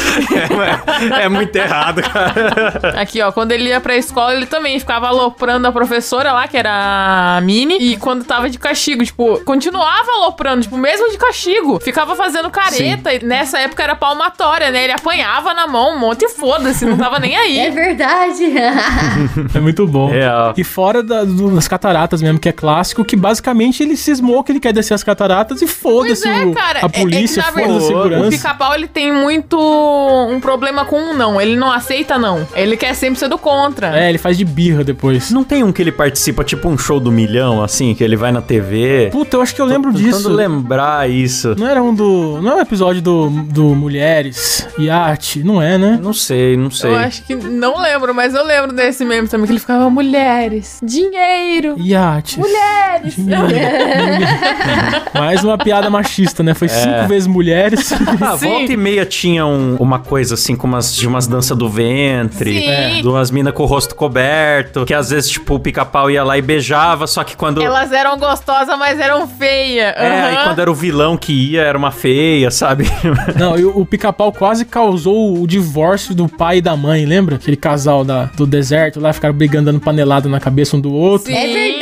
[1.18, 3.00] é, é muito errado, cara.
[3.00, 6.56] Aqui, ó, quando ele ia pra escola, ele também ficava aloprando a professora lá, que
[6.56, 11.78] era a Mini, e quando tava de castigo, tipo, continuava aloprando, tipo, mesmo de castigo,
[11.80, 14.84] ficava fazendo careta, e nessa época era palmatória, né?
[14.84, 17.70] Ele apanhava na mão um monte e foda-se, não tava nem É aí.
[17.70, 18.44] verdade.
[19.54, 20.08] É muito bom.
[20.10, 20.54] Real.
[20.56, 24.44] E fora da- do- das cataratas cataratas mesmo, que é clássico, que basicamente ele cismou
[24.44, 26.80] que ele quer descer as cataratas e foda-se é, cara.
[26.82, 28.30] a polícia, é, é foda-se a verdade, O segurança.
[28.30, 31.40] pica-pau, ele tem muito um problema com um não.
[31.40, 32.46] Ele não aceita não.
[32.54, 33.98] Ele quer sempre ser do contra.
[33.98, 35.30] É, ele faz de birra depois.
[35.30, 38.30] Não tem um que ele participa, tipo um show do milhão, assim, que ele vai
[38.30, 39.08] na TV?
[39.10, 40.28] Puta, eu acho que eu lembro Tentando disso.
[40.28, 41.54] lembrar isso.
[41.58, 42.40] Não era um do.
[42.40, 45.98] Não é um episódio do, do Mulheres, Iate, não é, né?
[46.00, 46.90] Não sei, não sei.
[46.90, 50.78] Eu acho que não lembro, mas eu lembro desse meme também, que ele ficava mulheres,
[50.82, 52.38] dinheiro, Iate.
[52.38, 53.16] mulheres.
[55.14, 56.54] Mais uma piada machista, né?
[56.54, 57.92] Foi cinco vezes mulheres.
[58.20, 58.48] Ah, Sim.
[58.48, 62.58] volta e meia tinha um- uma coisa assim, com umas, de umas danças do ventre,
[62.60, 62.68] Sim.
[62.68, 66.22] é, de umas minas com o rosto coberto, que às vezes, tipo, o pica-pau ia
[66.24, 67.62] lá e beijava, só que quando.
[67.62, 69.94] Elas eram gostosas, mas eram feias.
[69.96, 72.84] É, aí quando era o vilão que ia, era uma feia, sabe?
[73.38, 77.36] Não, e o, o pica-pau quase causou o divórcio do pai e da mãe, lembra?
[77.36, 81.28] Aquele casal da, do deserto lá, ficaram brigando, dando panelada na cabeça um do outro.
[81.32, 81.36] Sim.
[81.36, 81.77] É verdade,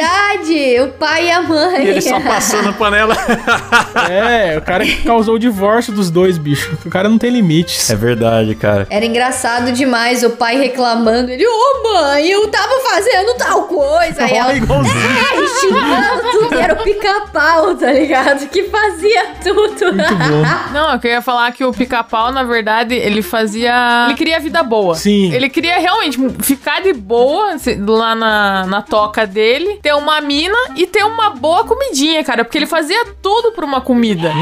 [0.82, 1.84] o pai e a mãe.
[1.84, 3.16] E ele só passando a panela.
[4.08, 6.76] É, o cara que causou o divórcio dos dois, bicho.
[6.84, 7.90] O cara não tem limites.
[7.90, 8.86] É verdade, cara.
[8.90, 11.30] Era engraçado demais o pai reclamando.
[11.30, 14.22] Ele, ô mãe, eu tava fazendo tal coisa.
[14.24, 14.94] Aí ela, igualzinho.
[14.94, 16.58] é, xingando tudo.
[16.58, 18.46] Era o pica-pau, tá ligado?
[18.48, 19.92] Que fazia tudo.
[19.94, 20.42] Muito bom.
[20.72, 24.04] Não, eu queria falar que o pica-pau, na verdade, ele fazia.
[24.08, 24.94] Ele queria vida boa.
[24.94, 25.32] Sim.
[25.32, 30.58] Ele queria realmente ficar de boa se- lá na, na toca dele, ter uma mina
[30.74, 32.44] e ter uma boa comidinha, cara.
[32.44, 34.32] Porque ele fazia tudo por uma comida.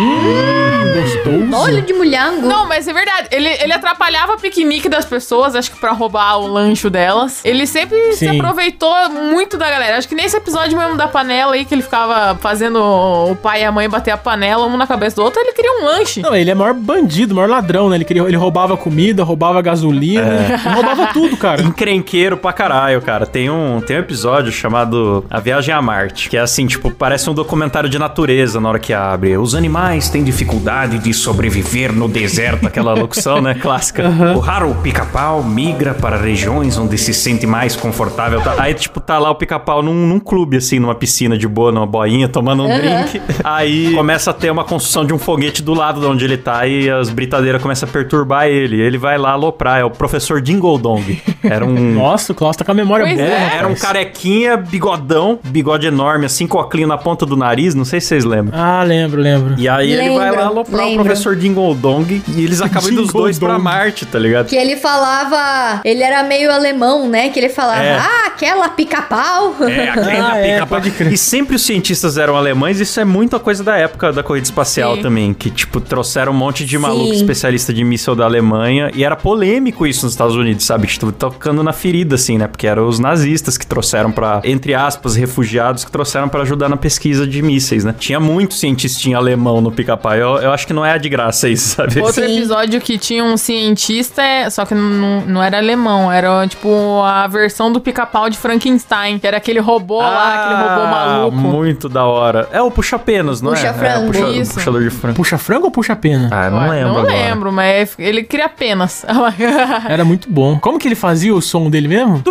[0.94, 1.62] Gostoso.
[1.62, 2.46] Olho de mulhango.
[2.46, 3.28] Não, mas é verdade.
[3.30, 7.42] Ele, ele atrapalhava o piquenique das pessoas, acho que pra roubar o lancho delas.
[7.44, 8.38] Ele sempre se Sim.
[8.40, 9.98] aproveitou muito da galera.
[9.98, 13.64] Acho que nesse episódio mesmo da panela aí, que ele ficava fazendo o pai e
[13.64, 16.22] a mãe bater a panela um na cabeça do outro, ele queria um lanche.
[16.22, 17.96] Não, ele é maior bandido, maior ladrão, né?
[17.96, 21.60] Ele, queria, ele roubava comida, roubava gasolina, ele roubava tudo, cara.
[21.62, 23.26] Encrenqueiro pra caralho, cara.
[23.26, 27.28] Tem um, tem um episódio chamado A Viagem a Marte, que é assim, tipo, parece
[27.28, 29.36] um documentário de natureza na hora que abre.
[29.36, 34.08] Os animais têm dificuldade de sobreviver no deserto, aquela locução, né, clássica.
[34.36, 38.40] O raro pica-pau migra para regiões onde se sente mais confortável.
[38.42, 41.72] Tá- Aí, tipo, tá lá o pica-pau num, num clube, assim, numa piscina de boa,
[41.72, 43.20] numa boinha, tomando um drink.
[43.42, 46.64] Aí começa a ter uma construção de um foguete do lado de onde ele tá
[46.64, 48.80] e as britadeiras começam a perturbar ele.
[48.80, 51.20] Ele vai lá aloprar, é o professor Dingle Dong.
[51.42, 51.74] Era um...
[51.94, 53.28] Nossa, o Klaus tá com a memória Pois boa.
[53.28, 53.56] é.
[53.56, 58.00] Era um carequinha, bigodão, bigode enorme, assim, com óculos na ponta do nariz, não sei
[58.00, 58.58] se vocês lembram.
[58.58, 59.54] Ah, lembro, lembro.
[59.58, 61.04] E aí ele vai Lembro, lá aloprar o lembro.
[61.04, 63.58] professor Dingle Dong e eles acabam indo os dois pra.
[63.58, 64.46] Marte, tá ligado?
[64.48, 65.80] Que ele falava.
[65.84, 67.28] Ele era meio alemão, né?
[67.30, 67.96] Que ele falava, É.
[67.96, 69.54] ah, aquela pica-pau.
[69.62, 70.80] É, a grande Ah, é, pica-pau.
[70.80, 71.12] crer.
[71.12, 74.96] E sempre os cientistas eram alemães, isso é muita coisa da época da corrida espacial
[74.96, 75.02] Sim.
[75.02, 77.14] também, que, tipo, trouxeram um monte de maluco Sim.
[77.20, 80.86] especialista de míssil da Alemanha, e era polêmico isso nos Estados Unidos, sabe?
[80.86, 82.46] Tipo, tocando na ferida, assim, né?
[82.46, 86.76] Porque eram os nazistas que trouxeram pra, entre aspas, refugiados, que trouxeram pra ajudar na
[86.76, 87.94] pesquisa de mísseis, né?
[87.98, 91.76] Tinha muito cientistinha alemão no pica-pau, eu, eu acho que não é de graça isso,
[91.76, 92.00] sabe?
[92.00, 92.36] Outro Sim.
[92.38, 97.26] episódio que tinha um cientista, é- só que não, não era alemão, era tipo a
[97.26, 101.36] versão do pica-pau de Frankenstein, que era aquele robô lá, aquele robô maluco.
[101.36, 102.48] Ah, Muito da hora.
[102.52, 103.54] É o puxa-penas, não é?
[103.56, 103.94] Puxa-frango.
[103.94, 104.54] É, o puxa- o Isso.
[104.54, 105.16] puxador de frango.
[105.16, 106.28] Puxa frango ou puxa pena?
[106.30, 107.14] Ah, não Ué, lembro Não agora.
[107.14, 109.04] lembro, mas ele cria penas.
[109.88, 110.58] Era muito bom.
[110.58, 112.22] Como que ele fazia o som dele mesmo?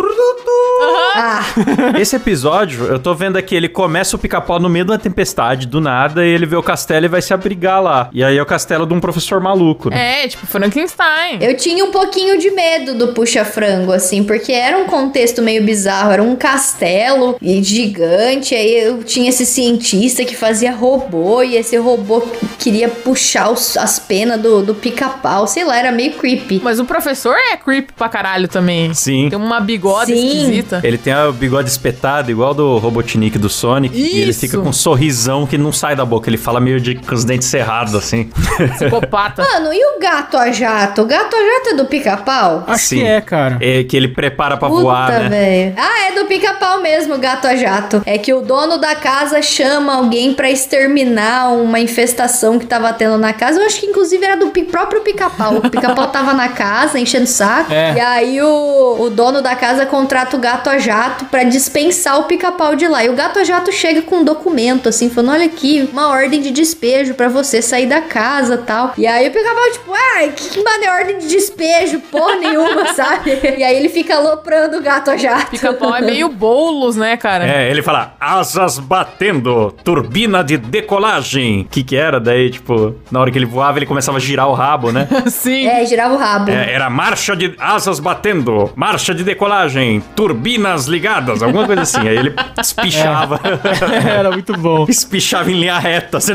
[1.16, 1.42] Ah,
[1.98, 5.80] Esse episódio, eu tô vendo aqui, ele começa o pica-pau no meio da tempestade, do
[5.80, 8.08] nada, e ele vê o castelo e vai se abrigar lá.
[8.12, 10.24] E aí é o castelo de um professor maluco, né?
[10.24, 11.38] é, tipo Frankenstein.
[11.40, 16.10] eu tinha um pouquinho de medo do puxa-frango, assim, porque era um contexto meio bizarro.
[16.12, 18.54] Era um castelo e gigante.
[18.54, 22.22] Aí eu tinha esse cientista que fazia robô e esse robô
[22.58, 25.46] queria puxar os- as penas do, do pica-pau.
[25.46, 26.60] Sei lá, era meio creepy.
[26.62, 28.92] Mas o professor é creepy pra caralho também.
[28.94, 29.28] Sim.
[29.28, 30.26] Tem uma bigode Sim.
[30.26, 30.73] esquisita.
[30.82, 33.96] Ele tem o bigode espetado, igual do Robotnik do Sonic.
[33.96, 34.40] E ele Isso.
[34.40, 36.28] fica com um sorrisão que não sai da boca.
[36.28, 38.30] Ele fala meio de com os dentes cerrados, assim.
[38.74, 39.42] Psicopata.
[39.54, 41.02] Mano, e o gato a jato?
[41.02, 42.64] O gato a jato é do pica-pau?
[42.66, 42.98] Acho Sim.
[43.00, 43.58] que é, cara.
[43.60, 45.28] É que ele prepara pra voar, Puta, né?
[45.28, 45.74] velho.
[45.76, 48.02] Ah, é do pica-pau mesmo, gato a jato.
[48.06, 53.18] É que o dono da casa chama alguém pra exterminar uma infestação que tava tendo
[53.18, 53.60] na casa.
[53.60, 55.56] Eu acho que inclusive era do próprio pica-pau.
[55.56, 57.72] O pica-pau tava na casa enchendo o saco.
[57.72, 57.94] É.
[57.94, 62.24] E aí o, o dono da casa contrata o gato a jato pra dispensar o
[62.24, 63.04] pica-pau de lá.
[63.04, 66.40] E o gato a jato chega com um documento assim, falando: olha aqui, uma ordem
[66.40, 68.94] de despejo pra você sair da casa tal.
[68.96, 73.38] E aí o pica-pau, tipo, ai, que mano, é ordem de despejo, porra nenhuma, sabe?
[73.58, 75.50] E aí ele fica aloprando o gato a jato.
[75.50, 77.46] Pica-pau é meio bolos, né, cara?
[77.46, 81.62] É, ele fala, asas batendo, turbina de decolagem.
[81.62, 82.20] O que que era?
[82.20, 85.08] Daí, tipo, na hora que ele voava, ele começava a girar o rabo, né?
[85.26, 85.66] Sim.
[85.66, 86.50] É, girava o rabo.
[86.50, 92.06] É, era marcha de asas batendo, marcha de decolagem, turbina turbinas ligadas, alguma coisa assim.
[92.06, 93.40] Aí ele espichava.
[94.06, 94.84] Era muito bom.
[94.88, 96.18] espichava em linha reta.
[96.18, 96.34] assim?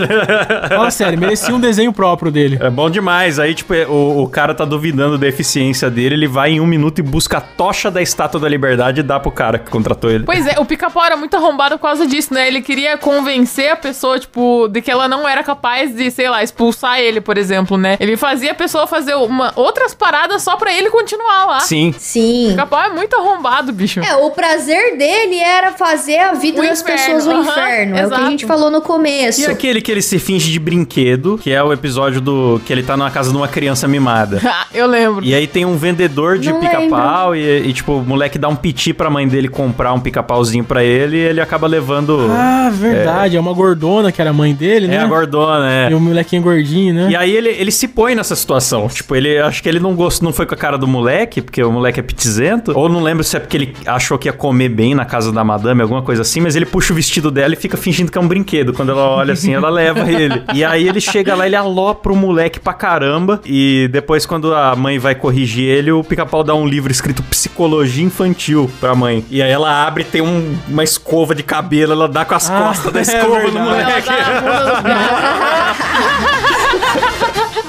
[0.68, 2.58] Fala sério, merecia um desenho próprio dele.
[2.60, 3.38] É bom demais.
[3.38, 7.00] Aí, tipo, o, o cara tá duvidando da eficiência dele, ele vai em um minuto
[7.00, 10.24] e busca a tocha da Estátua da Liberdade e dá pro cara que contratou ele.
[10.24, 12.48] Pois é, o pica-pau era muito arrombado por causa disso, né?
[12.48, 16.42] Ele queria convencer a pessoa, tipo, de que ela não era capaz de, sei lá,
[16.42, 17.96] expulsar ele, por exemplo, né?
[18.00, 21.60] Ele fazia a pessoa fazer uma, outras paradas só pra ele continuar lá.
[21.60, 21.90] Sim.
[21.90, 22.48] O Sim.
[22.50, 23.99] pica-pau é muito arrombado, bicho.
[24.04, 27.98] É, o prazer dele era fazer a vida O das inferno, pessoas um aham, inferno.
[27.98, 28.32] É o que a exato.
[28.32, 29.42] gente falou no começo.
[29.42, 32.84] E aquele que ele se finge de brinquedo, que é o episódio do que ele
[32.84, 34.40] tá numa casa de uma criança mimada.
[34.52, 35.24] Ah, Eu lembro.
[35.24, 38.94] E aí tem um vendedor de pica-pau e, e, tipo, o moleque dá um piti
[38.94, 42.28] pra mãe dele comprar um pica-pauzinho pra ele e ele acaba levando...
[42.32, 43.38] Ah, verdade.
[43.38, 44.98] É, uma gordona que era a mãe dele, é né?
[45.00, 45.92] a gordona, é.
[45.92, 47.08] E o molequinho gordinho, né?
[47.12, 48.88] E aí ele, ele se põe nessa situação.
[48.88, 51.64] Tipo, ele acho que ele não gostou, não foi com a cara do moleque, porque
[51.64, 52.72] o moleque é pitizento.
[52.76, 55.44] Ou não lembro se é porque ele achou que ia comer bem na casa da
[55.44, 58.22] madame, alguma coisa assim, mas ele puxa o vestido dela e fica fingindo que é
[58.22, 58.74] um brinquedo.
[58.74, 60.42] Quando ela olha assim, ela leva ele.
[60.54, 63.40] E aí ele chega lá, ele alopra o moleque pra caramba.
[63.46, 68.04] E depois, quando a mãe vai corrigir ele, o pica-pau dá um livro escrito Psicologia
[68.04, 69.26] Infantil pra mãe.
[69.30, 72.50] E aí ela abre e tem um- uma escova de cabelo, ela dá com as
[72.50, 73.70] Ah, costas da é escova no verdade.
[73.70, 74.10] moleque.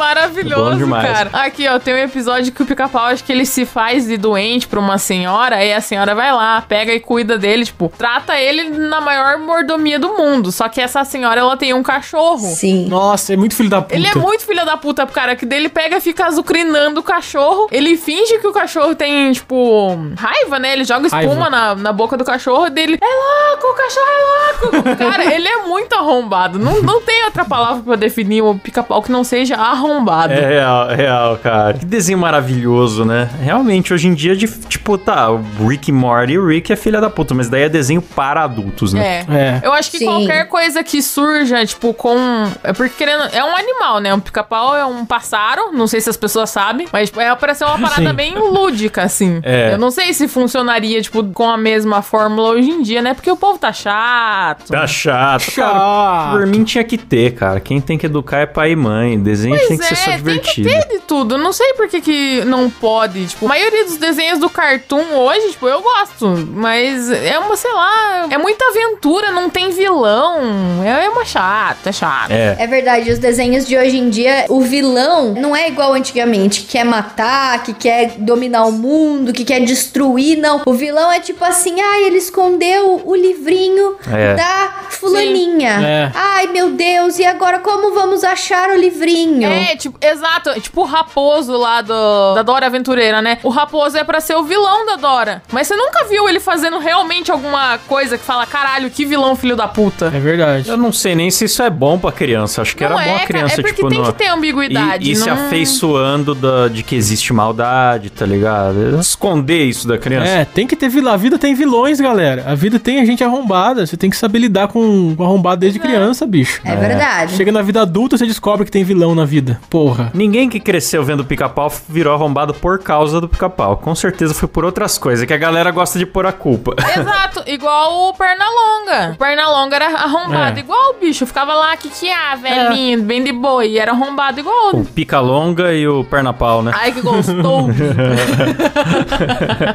[0.00, 1.06] Maravilhoso, demais.
[1.06, 1.30] cara.
[1.32, 4.66] Aqui, ó, tem um episódio que o pica-pau acho que ele se faz de doente
[4.66, 8.70] pra uma senhora, aí a senhora vai lá, pega e cuida dele, tipo, trata ele
[8.70, 10.50] na maior mordomia do mundo.
[10.50, 12.38] Só que essa senhora, ela tem um cachorro.
[12.38, 12.86] Sim.
[12.88, 13.94] Nossa, é muito filho da puta.
[13.94, 17.68] Ele é muito filho da puta, cara, que dele pega e fica azucrinando o cachorro.
[17.70, 20.72] Ele finge que o cachorro tem, tipo, raiva, né?
[20.72, 22.98] Ele joga espuma na, na boca do cachorro dele.
[23.00, 24.96] É louco, o cachorro é louco.
[24.96, 26.58] cara, ele é muito arrombado.
[26.58, 29.89] Não, não tem outra palavra pra definir o pica-pau que não seja arrombado.
[30.34, 31.74] É real, é real, cara.
[31.74, 33.28] Que desenho maravilhoso, né?
[33.42, 37.00] Realmente, hoje em dia, de, tipo, tá, o Rick e Morty, o Rick é filha
[37.00, 39.24] da puta, mas daí é desenho para adultos, né?
[39.28, 39.34] É.
[39.34, 39.60] É.
[39.62, 40.04] Eu acho que Sim.
[40.06, 42.16] qualquer coisa que surja, tipo, com.
[42.62, 43.24] É porque querendo.
[43.32, 44.14] É um animal, né?
[44.14, 45.72] Um pica-pau é um pássaro.
[45.72, 46.86] Não sei se as pessoas sabem.
[46.92, 48.14] Mas tipo, é pra ser uma parada Sim.
[48.14, 49.40] bem lúdica, assim.
[49.42, 49.72] É.
[49.72, 53.14] Eu não sei se funcionaria, tipo, com a mesma fórmula hoje em dia, né?
[53.14, 54.68] Porque o povo tá chato.
[54.68, 55.54] Tá chato.
[55.54, 57.60] Cara, por mim tinha que ter, cara.
[57.60, 59.18] Quem tem que educar é pai e mãe.
[59.18, 60.68] Desenho tem que ser só é, divertido.
[60.68, 61.34] Tem que ter de tudo.
[61.34, 63.26] Eu Não sei por que, que não pode.
[63.26, 66.28] Tipo, a maioria dos desenhos do Cartoon hoje, tipo, eu gosto.
[66.52, 70.38] Mas é uma, sei lá, é muita aventura, não tem vilão.
[70.84, 72.30] É, é uma chato, é chato.
[72.30, 72.56] É.
[72.58, 76.66] É verdade, os desenhos de hoje em dia, o vilão não é igual antigamente, que
[76.68, 80.62] quer matar, que quer dominar o mundo, que quer destruir, não.
[80.66, 84.34] O vilão é tipo assim, ai, ele escondeu o livrinho É.
[84.34, 85.80] da fulaninha.
[85.82, 86.12] É.
[86.14, 89.48] Ai, meu Deus, e agora como vamos achar o livrinho?
[89.50, 90.50] É, tipo, exato.
[90.50, 93.38] É Tipo o raposo lá do, da Dora Aventureira, né?
[93.42, 95.42] O raposo é pra ser o vilão da Dora.
[95.50, 99.56] Mas você nunca viu ele fazendo realmente alguma coisa que fala, caralho, que vilão filho
[99.56, 100.06] da puta.
[100.14, 100.68] É verdade.
[100.68, 102.62] Eu não sei nem se isso é bom pra criança.
[102.62, 104.12] Acho que Não era bom é, a cara, criança, é porque tipo, tem no- que
[104.12, 105.08] ter ambiguidade.
[105.08, 108.98] E, e se não- afeiçoando da- de que existe maldade, tá ligado?
[109.00, 110.30] Esconder isso da criança.
[110.30, 111.12] É, tem que ter vilão.
[111.12, 112.44] A vida tem vilões, galera.
[112.46, 113.86] A vida tem a gente arrombada.
[113.86, 116.60] Você tem que saber lidar com o arrombado desde criança, bicho.
[116.64, 117.34] É verdade.
[117.36, 119.59] Chega na vida adulta, você descobre que tem vilão na vida.
[119.68, 120.10] Porra.
[120.14, 123.76] Ninguém que cresceu vendo pica-pau virou arrombado por causa do pica-pau.
[123.76, 126.74] Com certeza foi por outras coisas, que a galera gosta de pôr a culpa.
[126.96, 129.12] Exato, igual o Pernalonga.
[129.14, 130.60] O Pernalonga era arrombado É.
[130.60, 131.26] igual o bicho.
[131.26, 133.68] Ficava lá, que que é, velhinho, bem de boi.
[133.70, 134.74] E era arrombado igual.
[134.74, 136.72] o pica-longa e o perna-pau, né?
[136.74, 137.30] Ai, que gostoso.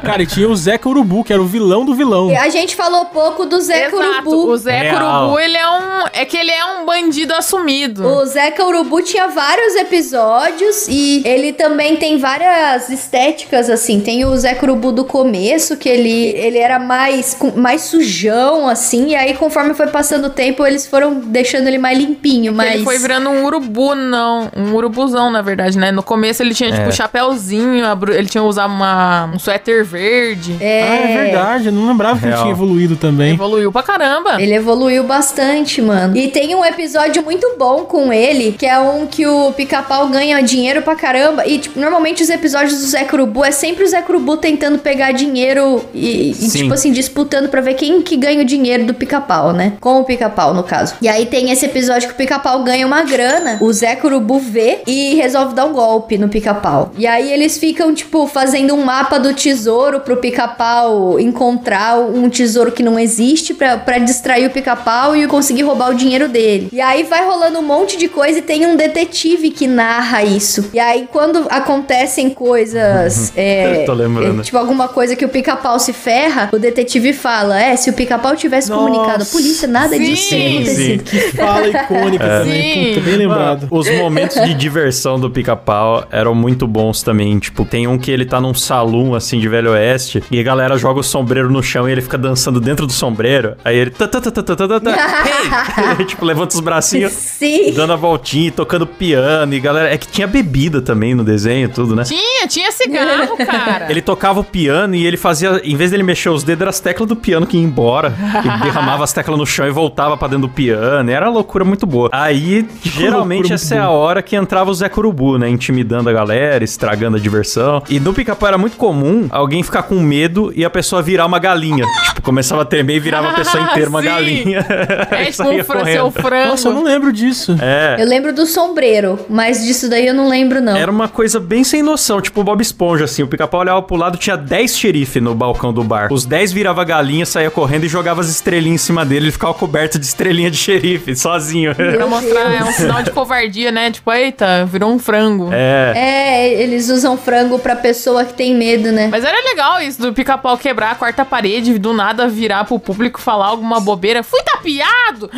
[0.04, 2.30] Cara, e tinha o Zeca Urubu, que era o vilão do vilão.
[2.38, 4.52] A gente falou pouco do Zeca Exato, Urubu.
[4.52, 5.20] o Zé Real.
[5.28, 6.04] Curubu, ele é um...
[6.12, 8.06] É que ele é um bandido assumido.
[8.06, 14.00] O Zeca Urubu tinha vários episódios e ele também tem várias estéticas, assim.
[14.00, 19.08] Tem o Zeca Urubu do começo, que ele, ele era mais, mais sujão, assim.
[19.10, 22.52] E aí, conforme foi passando o tempo, eles foram deixando ele mais limpinho.
[22.52, 22.74] Mas...
[22.74, 24.50] Ele foi virando um urubu, não.
[24.56, 25.90] Um urubuzão, na verdade, né?
[25.92, 26.92] No começo ele tinha, tipo, É.
[26.92, 30.56] chapéuzinho, a bru- ele tinha usado uma, um suéter verde.
[30.60, 31.66] Ah, é verdade.
[31.66, 32.42] Eu não lembrava que ele Real.
[32.44, 33.34] tinha evoluído também.
[33.34, 34.40] Evoluiu pra caramba.
[34.40, 36.16] Ele evoluiu bastante, mano.
[36.16, 40.40] E tem um episódio muito bom com ele, que é um que o pica-pau ganha
[40.40, 41.46] dinheiro pra caramba.
[41.46, 45.12] E, tipo, normalmente os episódios do Zé Curubu é sempre o Zé Curubu tentando pegar
[45.12, 49.52] dinheiro e, e, tipo assim, disputando pra ver quem que ganha o dinheiro do pica-pau,
[49.52, 49.72] né?
[49.80, 50.94] Com o pica-pau, no caso.
[51.00, 54.80] E aí tem esse episódio que o pica-pau ganha uma grana, o Zé Curubu vê
[54.86, 56.92] e resolve dar um golpe no pica-pau.
[56.96, 62.72] E aí eles ficam, tipo, fazendo um mapa do tesouro pro pica-pau encontrar um tesouro
[62.72, 66.68] que não existe pra, pra distrair o pica-pau e conseguir roubar o dinheiro dele.
[66.72, 70.70] E aí vai rolando um monte de coisa e tem um detetive que narra isso.
[70.72, 73.32] E aí quando acontecem coisas.
[73.36, 74.40] é, tô lembrando.
[74.40, 77.92] é, tipo, alguma coisa que o pica-pau se ferra, o detetive fala: É, se o
[77.92, 78.84] pica-pau tivesse Nossa.
[78.84, 80.04] comunicado à polícia, nada Sim.
[80.04, 81.04] disso teria Sim, acontecido.
[81.04, 82.74] Que fala icônica também.
[82.74, 82.94] Sim.
[82.94, 83.68] Puta, bem lembrado.
[83.70, 87.38] Os momentos de diversão do pica-pau eram muito bons também.
[87.38, 90.76] Tipo, tem um que ele tá num salão assim de Velho Oeste e a galera
[90.76, 93.56] joga o sombreiro no chão e ele fica dançando dentro do sombreiro.
[93.64, 93.90] Aí ele.
[93.90, 95.96] tá, tá, tá, tá, tá, tá, tá, tá.
[95.98, 96.04] Hey!
[96.06, 97.12] tipo, levanta os bracinhos.
[97.12, 97.72] Sim.
[97.72, 99.92] Dando a voltinha, e tocando piano e galera.
[99.92, 102.04] É que tinha bebida também no desenho, tudo, né?
[102.04, 103.86] Tinha, tinha cigarro, cara.
[103.90, 106.80] Ele tocava o piano e ele fazia, em vez dele mexer os dedos, eram as
[106.80, 108.14] teclas do piano que ia embora.
[108.44, 111.10] e derramava as teclas no chão e voltava pra dentro do piano.
[111.10, 112.08] Era uma loucura muito boa.
[112.12, 115.48] Aí, geralmente, loucura essa é a hora que entrava o Zé Curubu, né?
[115.48, 117.82] Intimidando a galera, estragando a diversão.
[117.88, 121.38] E no pica-pau era muito comum alguém ficar com medo e a pessoa virar uma
[121.38, 121.84] galinha.
[122.06, 124.64] tipo, começava a tremer e virava a pessoa inteira uma galinha.
[125.10, 125.94] É tipo um fran correndo.
[125.96, 126.48] seu frango.
[126.48, 127.56] Nossa, eu não lembro disso.
[127.60, 127.96] É.
[127.98, 130.76] Eu lembro do sombreiro, mas disso daí eu não lembro, não.
[130.76, 133.22] Era uma coisa bem sem noção, tipo o Bob Esponja, assim.
[133.22, 136.12] O pica-pau olhava pro lado, tinha 10 xerife no balcão do bar.
[136.12, 139.26] Os 10 virava galinha, saía correndo e jogava as estrelinhas em cima dele.
[139.26, 141.74] Ele ficava coberto de estrelinha de xerife, sozinho.
[141.74, 143.90] Pra mostrar, é um sinal de covardia, né?
[143.90, 145.50] Tipo, eita, virou um frango.
[145.52, 145.92] É.
[145.96, 149.08] É, eles usam frango pra pessoa que tem medo, né?
[149.10, 152.78] Mas era legal isso do pica-pau quebrar a quarta parede e do nada virar pro
[152.78, 154.22] público falar alguma bobeira.
[154.22, 155.30] Fui tapeado!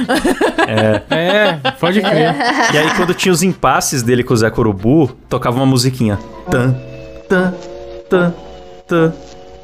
[1.11, 2.35] É, pode crer.
[2.73, 3.43] E aí, quando tinha os
[3.79, 6.19] impasses dele com o Zé Curubu, tocava uma musiquinha.
[6.51, 6.75] Tan,
[7.29, 7.55] tan,
[8.11, 8.35] tan,
[8.89, 9.13] tan,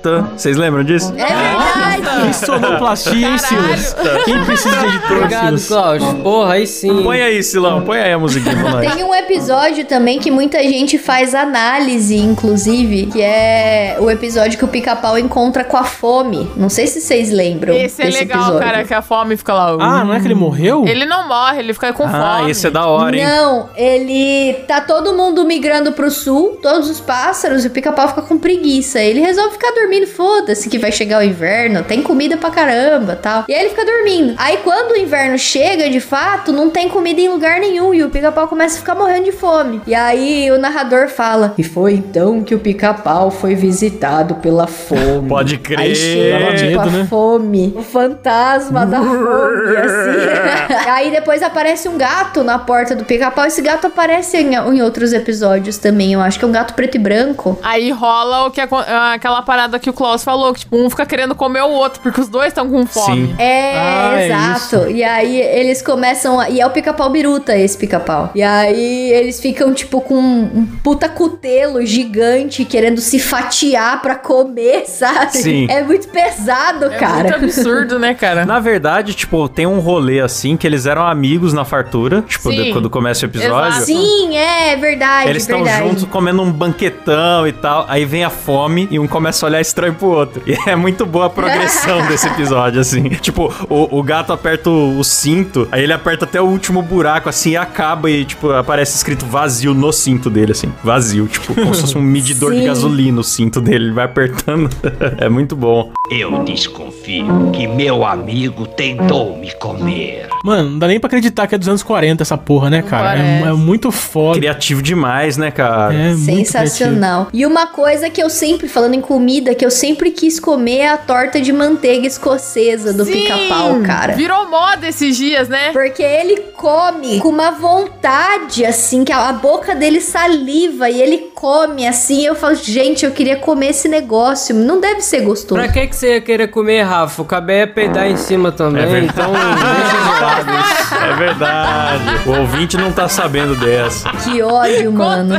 [0.01, 0.23] tan.
[0.37, 1.13] Vocês lembram disso?
[1.17, 1.84] É verdade!
[2.27, 3.39] Que sonoplastia, hein.
[3.39, 3.97] Silas?
[4.25, 5.85] Quem precisa de editor, Obrigado, Silas?
[5.85, 6.15] Cláudio.
[6.23, 7.03] Porra, aí sim.
[7.03, 8.95] Põe aí, Silão, põe aí a musiquinha pra nós.
[8.95, 14.65] Tem um episódio também que muita gente faz análise, inclusive, que é o episódio que
[14.65, 16.49] o pica-pau encontra com a fome.
[16.57, 17.75] Não sei se vocês lembram.
[17.75, 18.61] Esse é legal, episódio.
[18.67, 19.77] cara, que a fome fica lá.
[19.81, 20.85] Ah, não é que ele morreu?
[20.87, 22.51] Ele não morre, ele fica com Ah, fome.
[22.51, 23.27] esse é da hora, hein?
[23.27, 28.23] Não, ele tá todo mundo migrando pro sul, todos os pássaros, e o pica-pau fica
[28.23, 29.01] com preguiça.
[29.01, 33.45] Ele resolve ficar dormindo, foda-se que vai chegar o inverno, tem comida pra caramba tal.
[33.49, 34.35] E aí ele fica dormindo.
[34.37, 38.11] Aí quando o inverno chega, de fato, não tem comida em lugar nenhum, e o
[38.11, 39.81] pica-pau começa a ficar morrendo de fome.
[39.87, 45.29] E aí o narrador fala: E foi então que o pica-pau foi visitado pela fome.
[45.29, 45.79] Pode crer.
[45.81, 47.07] Aí chega tipo, medo, a né?
[47.09, 50.64] fome, o fantasma da fome, assim.
[50.95, 53.45] Aí depois aparece um gato na porta do pica-pau.
[53.47, 56.13] Esse gato aparece em, em outros episódios também.
[56.13, 57.59] Eu acho que é um gato preto e branco.
[57.63, 61.05] Aí rola o que acon- aquela parada que o Klaus falou, que tipo, um fica
[61.05, 63.27] querendo comer o outro, porque os dois estão com fome.
[63.29, 63.35] Sim.
[63.39, 64.91] É, Ah, é exato.
[64.91, 66.39] e aí eles começam.
[66.39, 68.31] A, e é o pica-pau biruta, esse pica-pau.
[68.35, 74.85] E aí eles ficam, tipo, com um puta cutelo gigante querendo se fatiar pra comer,
[74.89, 75.39] sabe?
[75.39, 75.67] Sim.
[75.71, 77.15] É muito pesado, É cara.
[77.23, 78.45] muito absurdo, né, cara?
[78.47, 82.73] Na verdade, tipo, tem um rolê assim que eles eram amigos na fartura, tipo, de-
[82.73, 83.69] quando começa o episódio.
[83.69, 83.85] Exato.
[83.87, 85.31] Sim, é verdade.
[85.31, 87.87] Eles estão juntos comendo um banquetão e tal.
[87.89, 90.43] Aí vem a fome e um começa a olhar estranho pro outro.
[90.47, 93.09] E é muito boa a progressão desse episódio, assim.
[93.09, 97.29] Tipo, o, o gato aperta o, o cinto, aí ele aperta até o último buraco,
[97.29, 100.73] assim, e acaba e, tipo, aparece escrito vazio no cinto dele, assim.
[100.83, 102.67] Vazio, tipo, como se fosse um medidor de Sim.
[102.67, 103.85] gasolina o cinto dele.
[103.87, 104.69] Ele vai apertando.
[105.19, 105.93] é muito bom.
[106.11, 110.29] Eu desconfio que meu amigo tentou me comer.
[110.45, 113.19] Mano, não dá nem pra acreditar que é dos anos 40 essa porra, né, cara?
[113.19, 114.39] É, é muito foda.
[114.39, 115.95] Criativo demais, né, cara?
[115.95, 116.15] É.
[116.15, 117.29] Sensacional.
[117.33, 120.89] E uma coisa que eu sempre, falando em comida, que eu sempre quis comer é
[120.89, 124.15] a torta de manteiga escocesa do pica-pau, cara.
[124.15, 125.73] Virou moda esses dias, né?
[125.73, 131.31] Porque ele come com uma vontade, assim, que a a boca dele saliva e ele
[131.45, 132.25] come assim.
[132.25, 134.55] Eu falo, gente, eu queria comer esse negócio.
[134.55, 135.61] Não deve ser gostoso.
[135.61, 137.21] Pra que, que você ia querer comer, Rafa?
[137.21, 139.13] O cabé ia peidar em cima também, É verdade.
[139.13, 139.33] então
[140.49, 141.05] deixa de.
[141.05, 142.05] É verdade.
[142.27, 144.09] O ouvinte não tá sabendo dessa.
[144.11, 145.35] Que ódio, mano.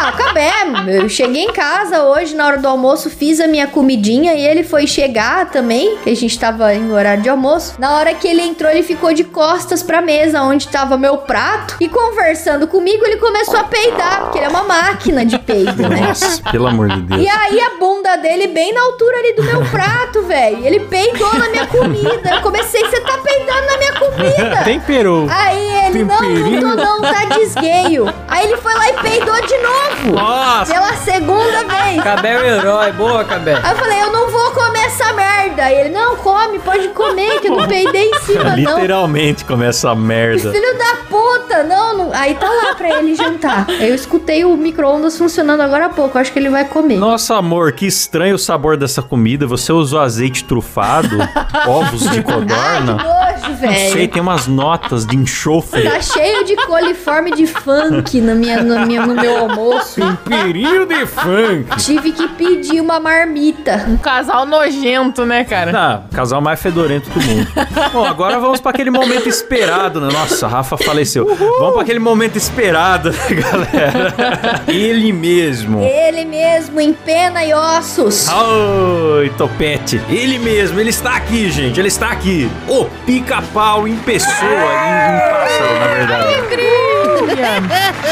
[0.00, 0.40] Ah, acabei.
[0.86, 4.64] Eu cheguei em casa hoje, na hora do almoço, fiz a minha comidinha e ele
[4.64, 7.74] foi chegar também, que a gente tava em horário de almoço.
[7.78, 11.76] Na hora que ele entrou, ele ficou de costas pra mesa onde tava meu prato
[11.80, 16.00] e conversando comigo, ele começou a peidar, porque ele é uma máquina de peido, né?
[16.08, 17.20] Nossa, pelo amor de Deus.
[17.20, 20.64] E aí a bunda dele bem na altura ali do meu prato, velho.
[20.64, 22.36] Ele peidou na minha comida.
[22.36, 24.62] Eu comecei, você tá peidando na minha comida.
[24.64, 25.26] Temperou.
[25.30, 28.06] Aí ele, não, não tô não, tá desgueio.
[28.28, 29.89] Aí ele foi lá e peidou de novo.
[30.12, 30.72] Nossa!
[30.72, 32.02] Pela segunda vez.
[32.02, 33.54] Cabé é o herói, boa, Cabé.
[33.62, 35.64] Aí eu falei, eu não vou comer essa merda.
[35.64, 38.56] Aí ele, não, come, pode comer, que eu não peidei em cima, não.
[38.56, 40.52] Literalmente começa a merda.
[40.52, 42.10] Filho da puta, não, não.
[42.14, 43.66] Aí tá lá pra ele jantar.
[43.80, 46.18] Eu escutei o micro-ondas funcionando agora há pouco.
[46.18, 46.96] Acho que ele vai comer.
[46.96, 49.46] Nossa, amor, que estranho o sabor dessa comida.
[49.46, 51.16] Você usou azeite trufado,
[51.66, 52.92] ovos de Ai, que codorna.
[52.94, 53.50] nojo.
[53.50, 54.08] Não sei, velho.
[54.08, 55.82] tem umas notas de enxofre.
[55.82, 59.79] Tá cheio de coliforme de funk na minha, no, minha, no meu almoço.
[60.28, 61.76] Perigo de funk.
[61.78, 63.84] Tive que pedir uma marmita.
[63.88, 65.72] Um casal nojento, né, cara?
[65.74, 67.48] Ah, casal mais fedorento do mundo.
[67.92, 70.08] Bom, agora vamos para aquele momento esperado, né?
[70.12, 71.26] Nossa, a Rafa faleceu.
[71.58, 74.62] Vamos para aquele momento esperado, né, galera?
[74.68, 75.82] Ele mesmo.
[75.82, 78.28] Ele mesmo, em pena e ossos.
[78.28, 80.00] Oi, Topete.
[80.08, 81.78] Ele mesmo, ele está aqui, gente.
[81.78, 82.50] Ele está aqui.
[82.68, 84.30] O pica-pau em pessoa.
[84.44, 86.89] Em, em pássaro, na verdade.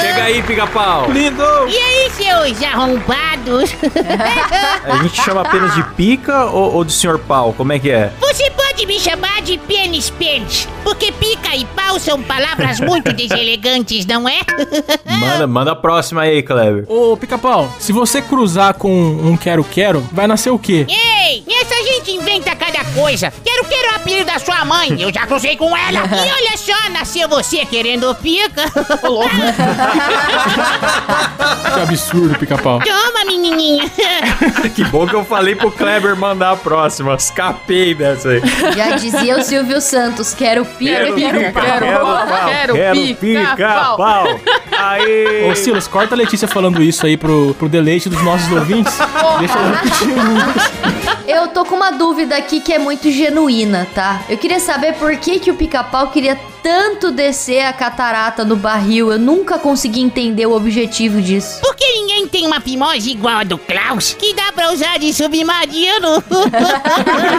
[0.01, 1.11] Chega aí, pica-pau.
[1.11, 1.43] Lindo!
[1.69, 3.71] E aí, seus arrombados?
[4.85, 7.53] A gente chama apenas de pica ou, ou de senhor pau?
[7.53, 8.13] Como é que é?
[8.21, 14.07] Você pode me chamar de pênis pênis, porque pica e pau são palavras muito deselegantes,
[14.07, 14.41] não é?
[15.05, 16.85] Manda, manda a próxima aí, Kleber.
[16.89, 20.87] Ô, pica-pau, se você cruzar com um quero-quero, vai nascer o quê?
[20.89, 23.33] Ei, essa gente inventa cada coisa.
[23.45, 25.01] Quero quero o apelido da sua mãe.
[25.01, 26.01] Eu já cruzei com ela.
[26.01, 28.65] E olha só, nasceu você querendo pica.
[31.75, 32.81] Que absurdo, pica-pau.
[32.81, 33.85] Toma, menininha.
[34.75, 37.15] Que bom que eu falei pro Kleber mandar a próxima.
[37.15, 38.43] Escapei dessa aí.
[38.77, 41.53] Já dizia o Silvio Santos, quero pica, quero, quero,
[42.75, 44.27] quero, pica, pau.
[44.77, 45.51] Aí.
[45.51, 48.95] Ô, Silas, corta a Letícia falando isso aí pro, pro deleite dos nossos ouvintes.
[49.39, 50.98] Deixa ela repetir.
[51.59, 54.23] Tô com uma dúvida aqui que é muito genuína, tá?
[54.29, 56.39] Eu queria saber por que, que o pica-pau queria
[56.69, 59.11] tanto descer a catarata no barril.
[59.11, 61.63] Eu nunca consegui entender o objetivo disso.
[61.63, 65.11] Por que ninguém tem uma fimose igual a do Klaus, que dá pra usar de
[65.15, 66.23] submarino?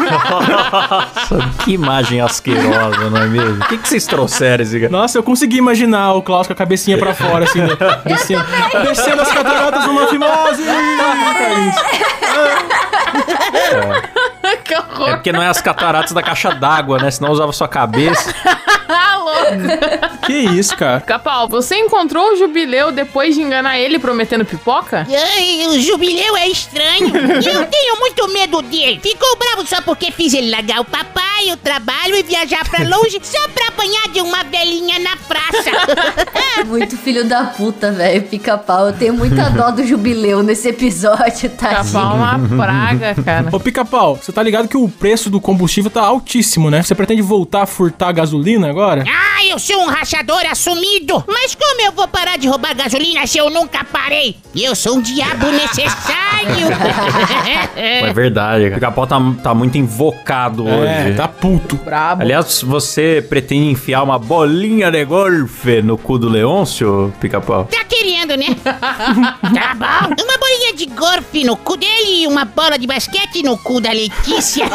[0.09, 3.63] Nossa, que imagem asquerosa, não é mesmo?
[3.63, 4.89] O que, que vocês trouxeram, Ziga?
[4.89, 7.77] Nossa, eu consegui imaginar o Klaus com a cabecinha pra fora, assim, né?
[8.05, 8.43] descendo,
[8.83, 10.63] descendo as cataratas numa fimose.
[14.69, 15.15] É horror.
[15.15, 17.09] porque não é as cataratas da caixa d'água, né?
[17.09, 18.33] Senão usava sua cabeça.
[20.29, 21.01] Que isso, cara?
[21.01, 25.07] Capau, você encontrou o Jubileu depois de enganar ele prometendo pipoca?
[25.09, 27.07] Ai, o jubileu é estranho.
[27.07, 28.99] Eu tenho muito medo dele.
[29.01, 33.19] Ficou bravo só porque fiz ele largar o papai, o trabalho e viajar pra longe
[33.23, 35.71] só pra apanhar de uma velhinha na praça.
[36.67, 38.21] Muito filho da puta, velho.
[38.23, 38.87] Pica-pau.
[38.87, 41.69] Eu tenho muita dó do jubileu nesse episódio, tá?
[41.75, 43.49] Capau é uma praga, cara.
[43.51, 46.83] Ô, pica-pau, você tá ligado que o preço do combustível tá altíssimo, né?
[46.83, 49.03] Você pretende voltar a furtar gasolina agora?
[49.07, 51.23] ah, eu sou um rachador assumido.
[51.27, 54.35] Mas como eu vou parar de roubar gasolina se eu nunca parei?
[54.55, 56.19] Eu sou um diabo necessário.
[57.75, 58.71] É verdade, cara.
[58.71, 61.15] O pica-pau tá, tá muito invocado É, hoje.
[61.15, 61.75] tá puto.
[61.77, 62.21] Brabo.
[62.21, 67.65] Aliás, você pretende enfiar uma bolinha de golfe no cu do Leôncio, pica-pau?
[67.65, 68.55] Tá querendo, né?
[68.63, 70.15] tá bom.
[70.23, 73.91] Uma bolinha de golfe no cu dele e uma bola de basquete no cu da
[73.91, 74.65] Letícia.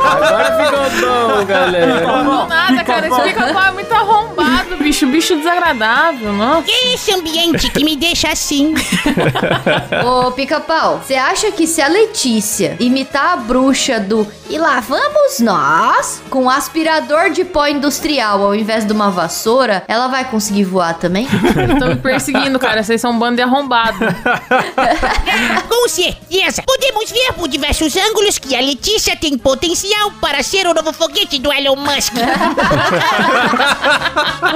[0.00, 2.06] Agora ficou bom, galera.
[2.06, 3.08] Não nada, cara.
[3.08, 4.33] Esse pica-pau é muito arrombado,
[4.76, 5.06] bicho.
[5.06, 6.66] Bicho desagradável, nossa.
[6.92, 8.74] Esse ambiente que me deixa assim.
[10.04, 15.40] Ô, pica-pau, você acha que se a Letícia imitar a bruxa do E lá vamos
[15.40, 20.64] nós, com um aspirador de pó industrial ao invés de uma vassoura, ela vai conseguir
[20.64, 21.26] voar também?
[21.72, 22.82] Estão me perseguindo, cara.
[22.82, 23.98] Vocês são um bando de arrombado.
[25.68, 26.62] Com certeza.
[26.66, 31.38] Podemos ver por diversos ângulos que a Letícia tem potencial para ser o novo foguete
[31.38, 32.14] do Elon Musk.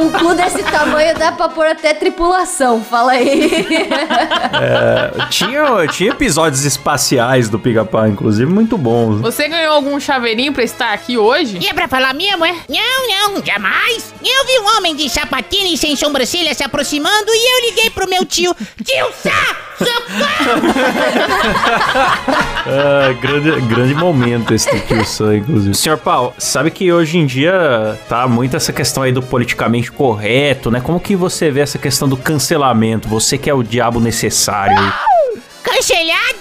[0.09, 3.67] Um cu desse tamanho dá pra pôr até tripulação, fala aí.
[5.29, 9.21] Tinha, tinha episódios espaciais do pica-pau, inclusive, muito bons.
[9.21, 11.59] Você ganhou algum chaveirinho pra estar aqui hoje?
[11.61, 12.55] E é pra falar mesmo, é?
[12.69, 14.15] Não, não, jamais.
[14.25, 18.09] Eu vi um homem de sapatina e sem sobrancelha se aproximando e eu liguei pro
[18.09, 18.55] meu tio.
[18.83, 19.68] Tio Sá!
[22.71, 25.75] Ah, grande, grande momento esse do Tio Sam, inclusive.
[25.75, 30.71] Senhor Paulo, sabe que hoje em dia tá muito essa questão aí do politicamente correto,
[30.71, 30.81] né?
[30.81, 33.09] Como que você vê essa questão do cancelamento?
[33.09, 34.77] Você que é o diabo necessário.
[34.77, 34.93] aí.
[35.63, 36.38] Cancelada?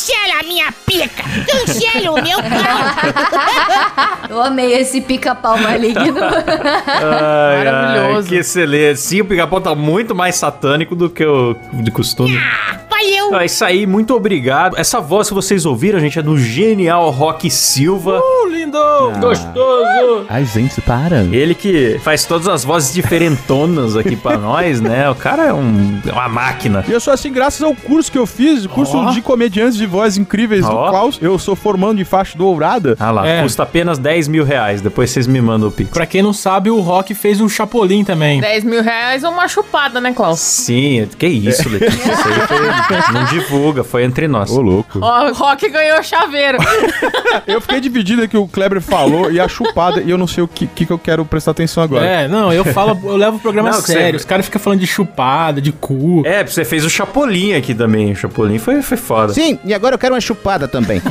[0.00, 1.22] Cancela a minha pica!
[1.46, 4.18] Cancela o meu pau!
[4.30, 6.20] Eu amei esse pica-pau maligno.
[6.22, 8.18] Ai, Maravilhoso.
[8.20, 8.98] ai, que excelente.
[8.98, 12.40] Sim, o pica-pau tá muito mais satânico do que o de costume.
[13.00, 13.34] Valeu!
[13.34, 14.76] Ah, isso aí, muito obrigado.
[14.78, 18.20] Essa voz que vocês ouviram, gente, é do genial Rock Silva.
[18.20, 18.78] Uh, lindo!
[19.20, 20.26] Gostoso!
[20.28, 21.22] Ai, gente, para.
[21.32, 25.08] Ele que faz todas as vozes diferentonas aqui pra nós, né?
[25.08, 26.84] O cara é, um, é uma máquina.
[26.86, 29.10] E eu sou assim graças ao curso que eu fiz, o curso Ó.
[29.10, 30.90] de comediantes de voz incríveis do Ó.
[30.90, 31.18] Klaus.
[31.22, 32.96] Eu sou formando de faixa dourada.
[33.00, 33.42] Ah lá, É.
[33.42, 34.80] custa apenas 10 mil reais.
[34.82, 35.90] Depois vocês me mandam o pix.
[35.90, 38.40] Pra quem não sabe, o Rock fez o Chapolin também.
[38.40, 40.40] 10 mil reais ou uma chupada, né, Klaus?
[40.40, 42.12] Sim, que isso, Letícia.
[42.12, 44.50] Isso aí foi Não divulga, foi entre nós.
[44.50, 44.98] Ô, louco.
[45.00, 46.58] Ó, o Rock ganhou chaveiro.
[47.46, 50.48] Eu fiquei dividido que o Kleber falou e a chupada, e eu não sei o
[50.48, 52.04] que, que, que eu quero prestar atenção agora.
[52.04, 54.16] É, não, eu falo, eu levo o programa Não, que você- sério.
[54.18, 56.22] Os caras ficam falando de chupada, de cu.
[56.24, 58.12] É, você fez o Chapolin aqui também.
[58.12, 59.32] O Chapolin foi, foi foda.
[59.32, 61.00] Sim, e agora eu quero uma chupada também.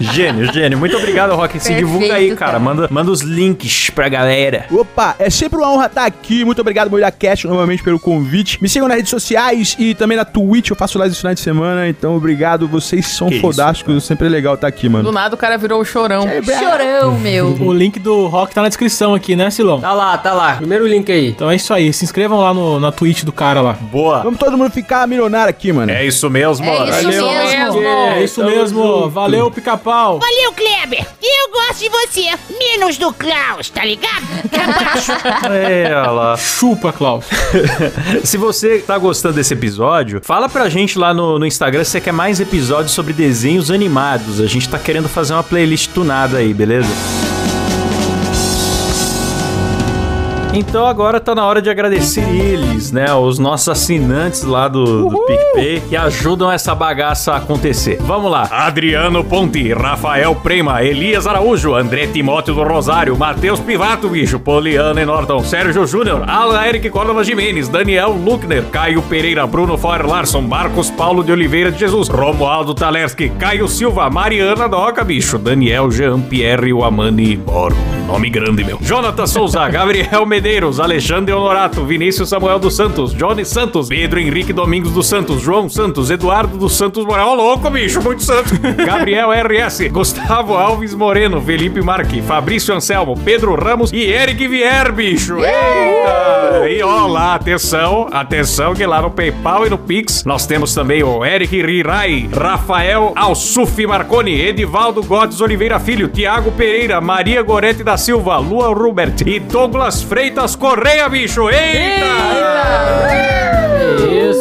[0.00, 0.78] gênio, gênio.
[0.78, 1.58] Muito obrigado, Rock.
[1.58, 2.52] Se Perfeito, divulga aí, cara.
[2.52, 2.58] cara.
[2.58, 4.66] Manda, manda os links pra galera.
[4.70, 6.44] Opa, é sempre uma honra estar aqui.
[6.44, 8.58] Muito obrigado, Moira Cast, novamente pelo convite.
[8.60, 10.70] Me sigam nas redes sociais e também na Twitch.
[10.70, 11.88] Eu faço live no final de semana.
[11.88, 12.66] Então, obrigado.
[12.68, 14.04] Vocês são Que isso, fodásticos.
[14.04, 15.12] sempre é legal estar aqui, Do mano.
[15.12, 16.26] nada o cara virou o chorão.
[16.44, 17.46] Chorão, meu.
[17.60, 19.80] O link do rock tá na descrição aqui, né, Silão?
[19.80, 20.54] Tá lá, tá lá.
[20.56, 21.28] Primeiro link aí.
[21.28, 21.92] Então é isso aí.
[21.92, 23.72] Se inscrevam lá no, na Twitch do cara lá.
[23.72, 24.22] Boa.
[24.22, 25.90] Vamos todo mundo ficar milionário aqui, mano.
[25.90, 26.90] É isso mesmo, É mano.
[26.90, 27.26] isso Valeu.
[27.32, 27.80] mesmo.
[27.82, 28.82] É isso tamo mesmo.
[28.82, 29.10] junto.
[29.10, 30.18] Valeu, pica-pau.
[30.18, 31.06] Valeu, Kleber.
[31.22, 32.30] Eu gosto de você.
[32.58, 34.10] Menos do Klaus, tá ligado?
[35.50, 36.36] É, olha lá.
[36.36, 37.24] Chupa, Klaus.
[38.24, 42.00] Se você tá gostando desse episódio, fala pra gente lá no, no Instagram se você
[42.00, 44.40] quer mais episódios sobre desenhos animados.
[44.40, 47.29] A gente tá querendo fazer uma playlist tunada aí, beleza?
[50.52, 53.12] Então agora tá na hora de agradecer eles, né?
[53.14, 57.98] Os nossos assinantes lá do, do PicPay que ajudam essa bagaça a acontecer.
[58.00, 58.48] Vamos lá.
[58.50, 65.38] Adriano Ponte, Rafael Prema, Elias Araújo, André Timóteo do Rosário, Matheus Pivato, bicho, Poliana Norton,
[65.44, 71.22] Sérgio Júnior, Alan Eric Córdova Jimenez, Daniel Luckner, Caio Pereira, Bruno Foer Larson, Marcos Paulo
[71.22, 77.36] de Oliveira de Jesus, Romualdo Talerski, Caio Silva, Mariana Doca, bicho, Daniel Jean Pierre Wamani
[77.36, 77.76] Moro.
[78.08, 78.76] Nome grande, meu.
[78.80, 80.39] Jonathan Souza, Gabriel Medeiros,
[80.80, 86.10] Alexandre Honorato, Vinícius Samuel dos Santos, Johnny Santos, Pedro Henrique Domingos dos Santos, João Santos,
[86.10, 87.32] Eduardo dos Santos Moral.
[87.32, 88.50] Ô, louco, bicho, muito santo.
[88.84, 95.36] Gabriel RS, Gustavo Alves Moreno, Felipe Marque, Fabrício Anselmo, Pedro Ramos e Eric Vier, bicho.
[95.38, 96.68] Eita!
[96.68, 101.02] E ó lá, atenção, atenção que lá no PayPal e no Pix nós temos também
[101.02, 107.96] o Eric Rirai, Rafael Alsuf Marconi, Edivaldo Godes Oliveira Filho, Tiago Pereira, Maria Gorete da
[107.96, 111.50] Silva, Lua Rubert e Douglas Freitas Correia, bicho.
[111.50, 112.30] Eita!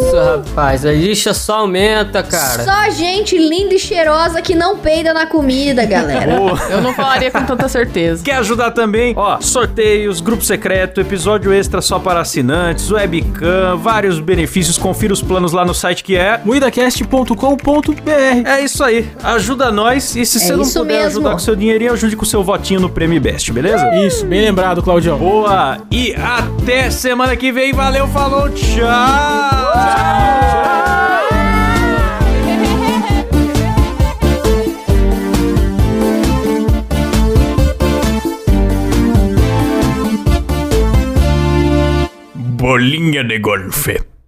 [0.10, 0.86] Isso, rapaz.
[0.86, 2.64] A lixa só aumenta, cara.
[2.64, 6.32] Só gente linda e cheirosa que não peida na comida, galera.
[6.70, 8.24] Eu não falaria com tanta certeza.
[8.24, 9.14] Quer ajudar também?
[9.16, 14.78] Ó, sorteios, grupo secreto, episódio extra só para assinantes, webcam, vários benefícios.
[14.78, 16.39] Confira os planos lá no site que é.
[16.43, 18.12] Muidacast.com.br
[18.45, 19.10] É isso aí.
[19.24, 21.07] Ajuda nós e se É você não isso puder mesmo.
[21.20, 23.88] ajudar com seu dinheirinho, ajude com seu votinho no Prêmio Best, beleza?
[24.05, 25.18] Isso, bem lembrado, Claudião.
[25.18, 25.78] Boa!
[25.91, 27.74] E até semana que vem.
[27.74, 29.99] Valeu, falou, tchau!
[42.80, 44.18] Bolinha de golfe.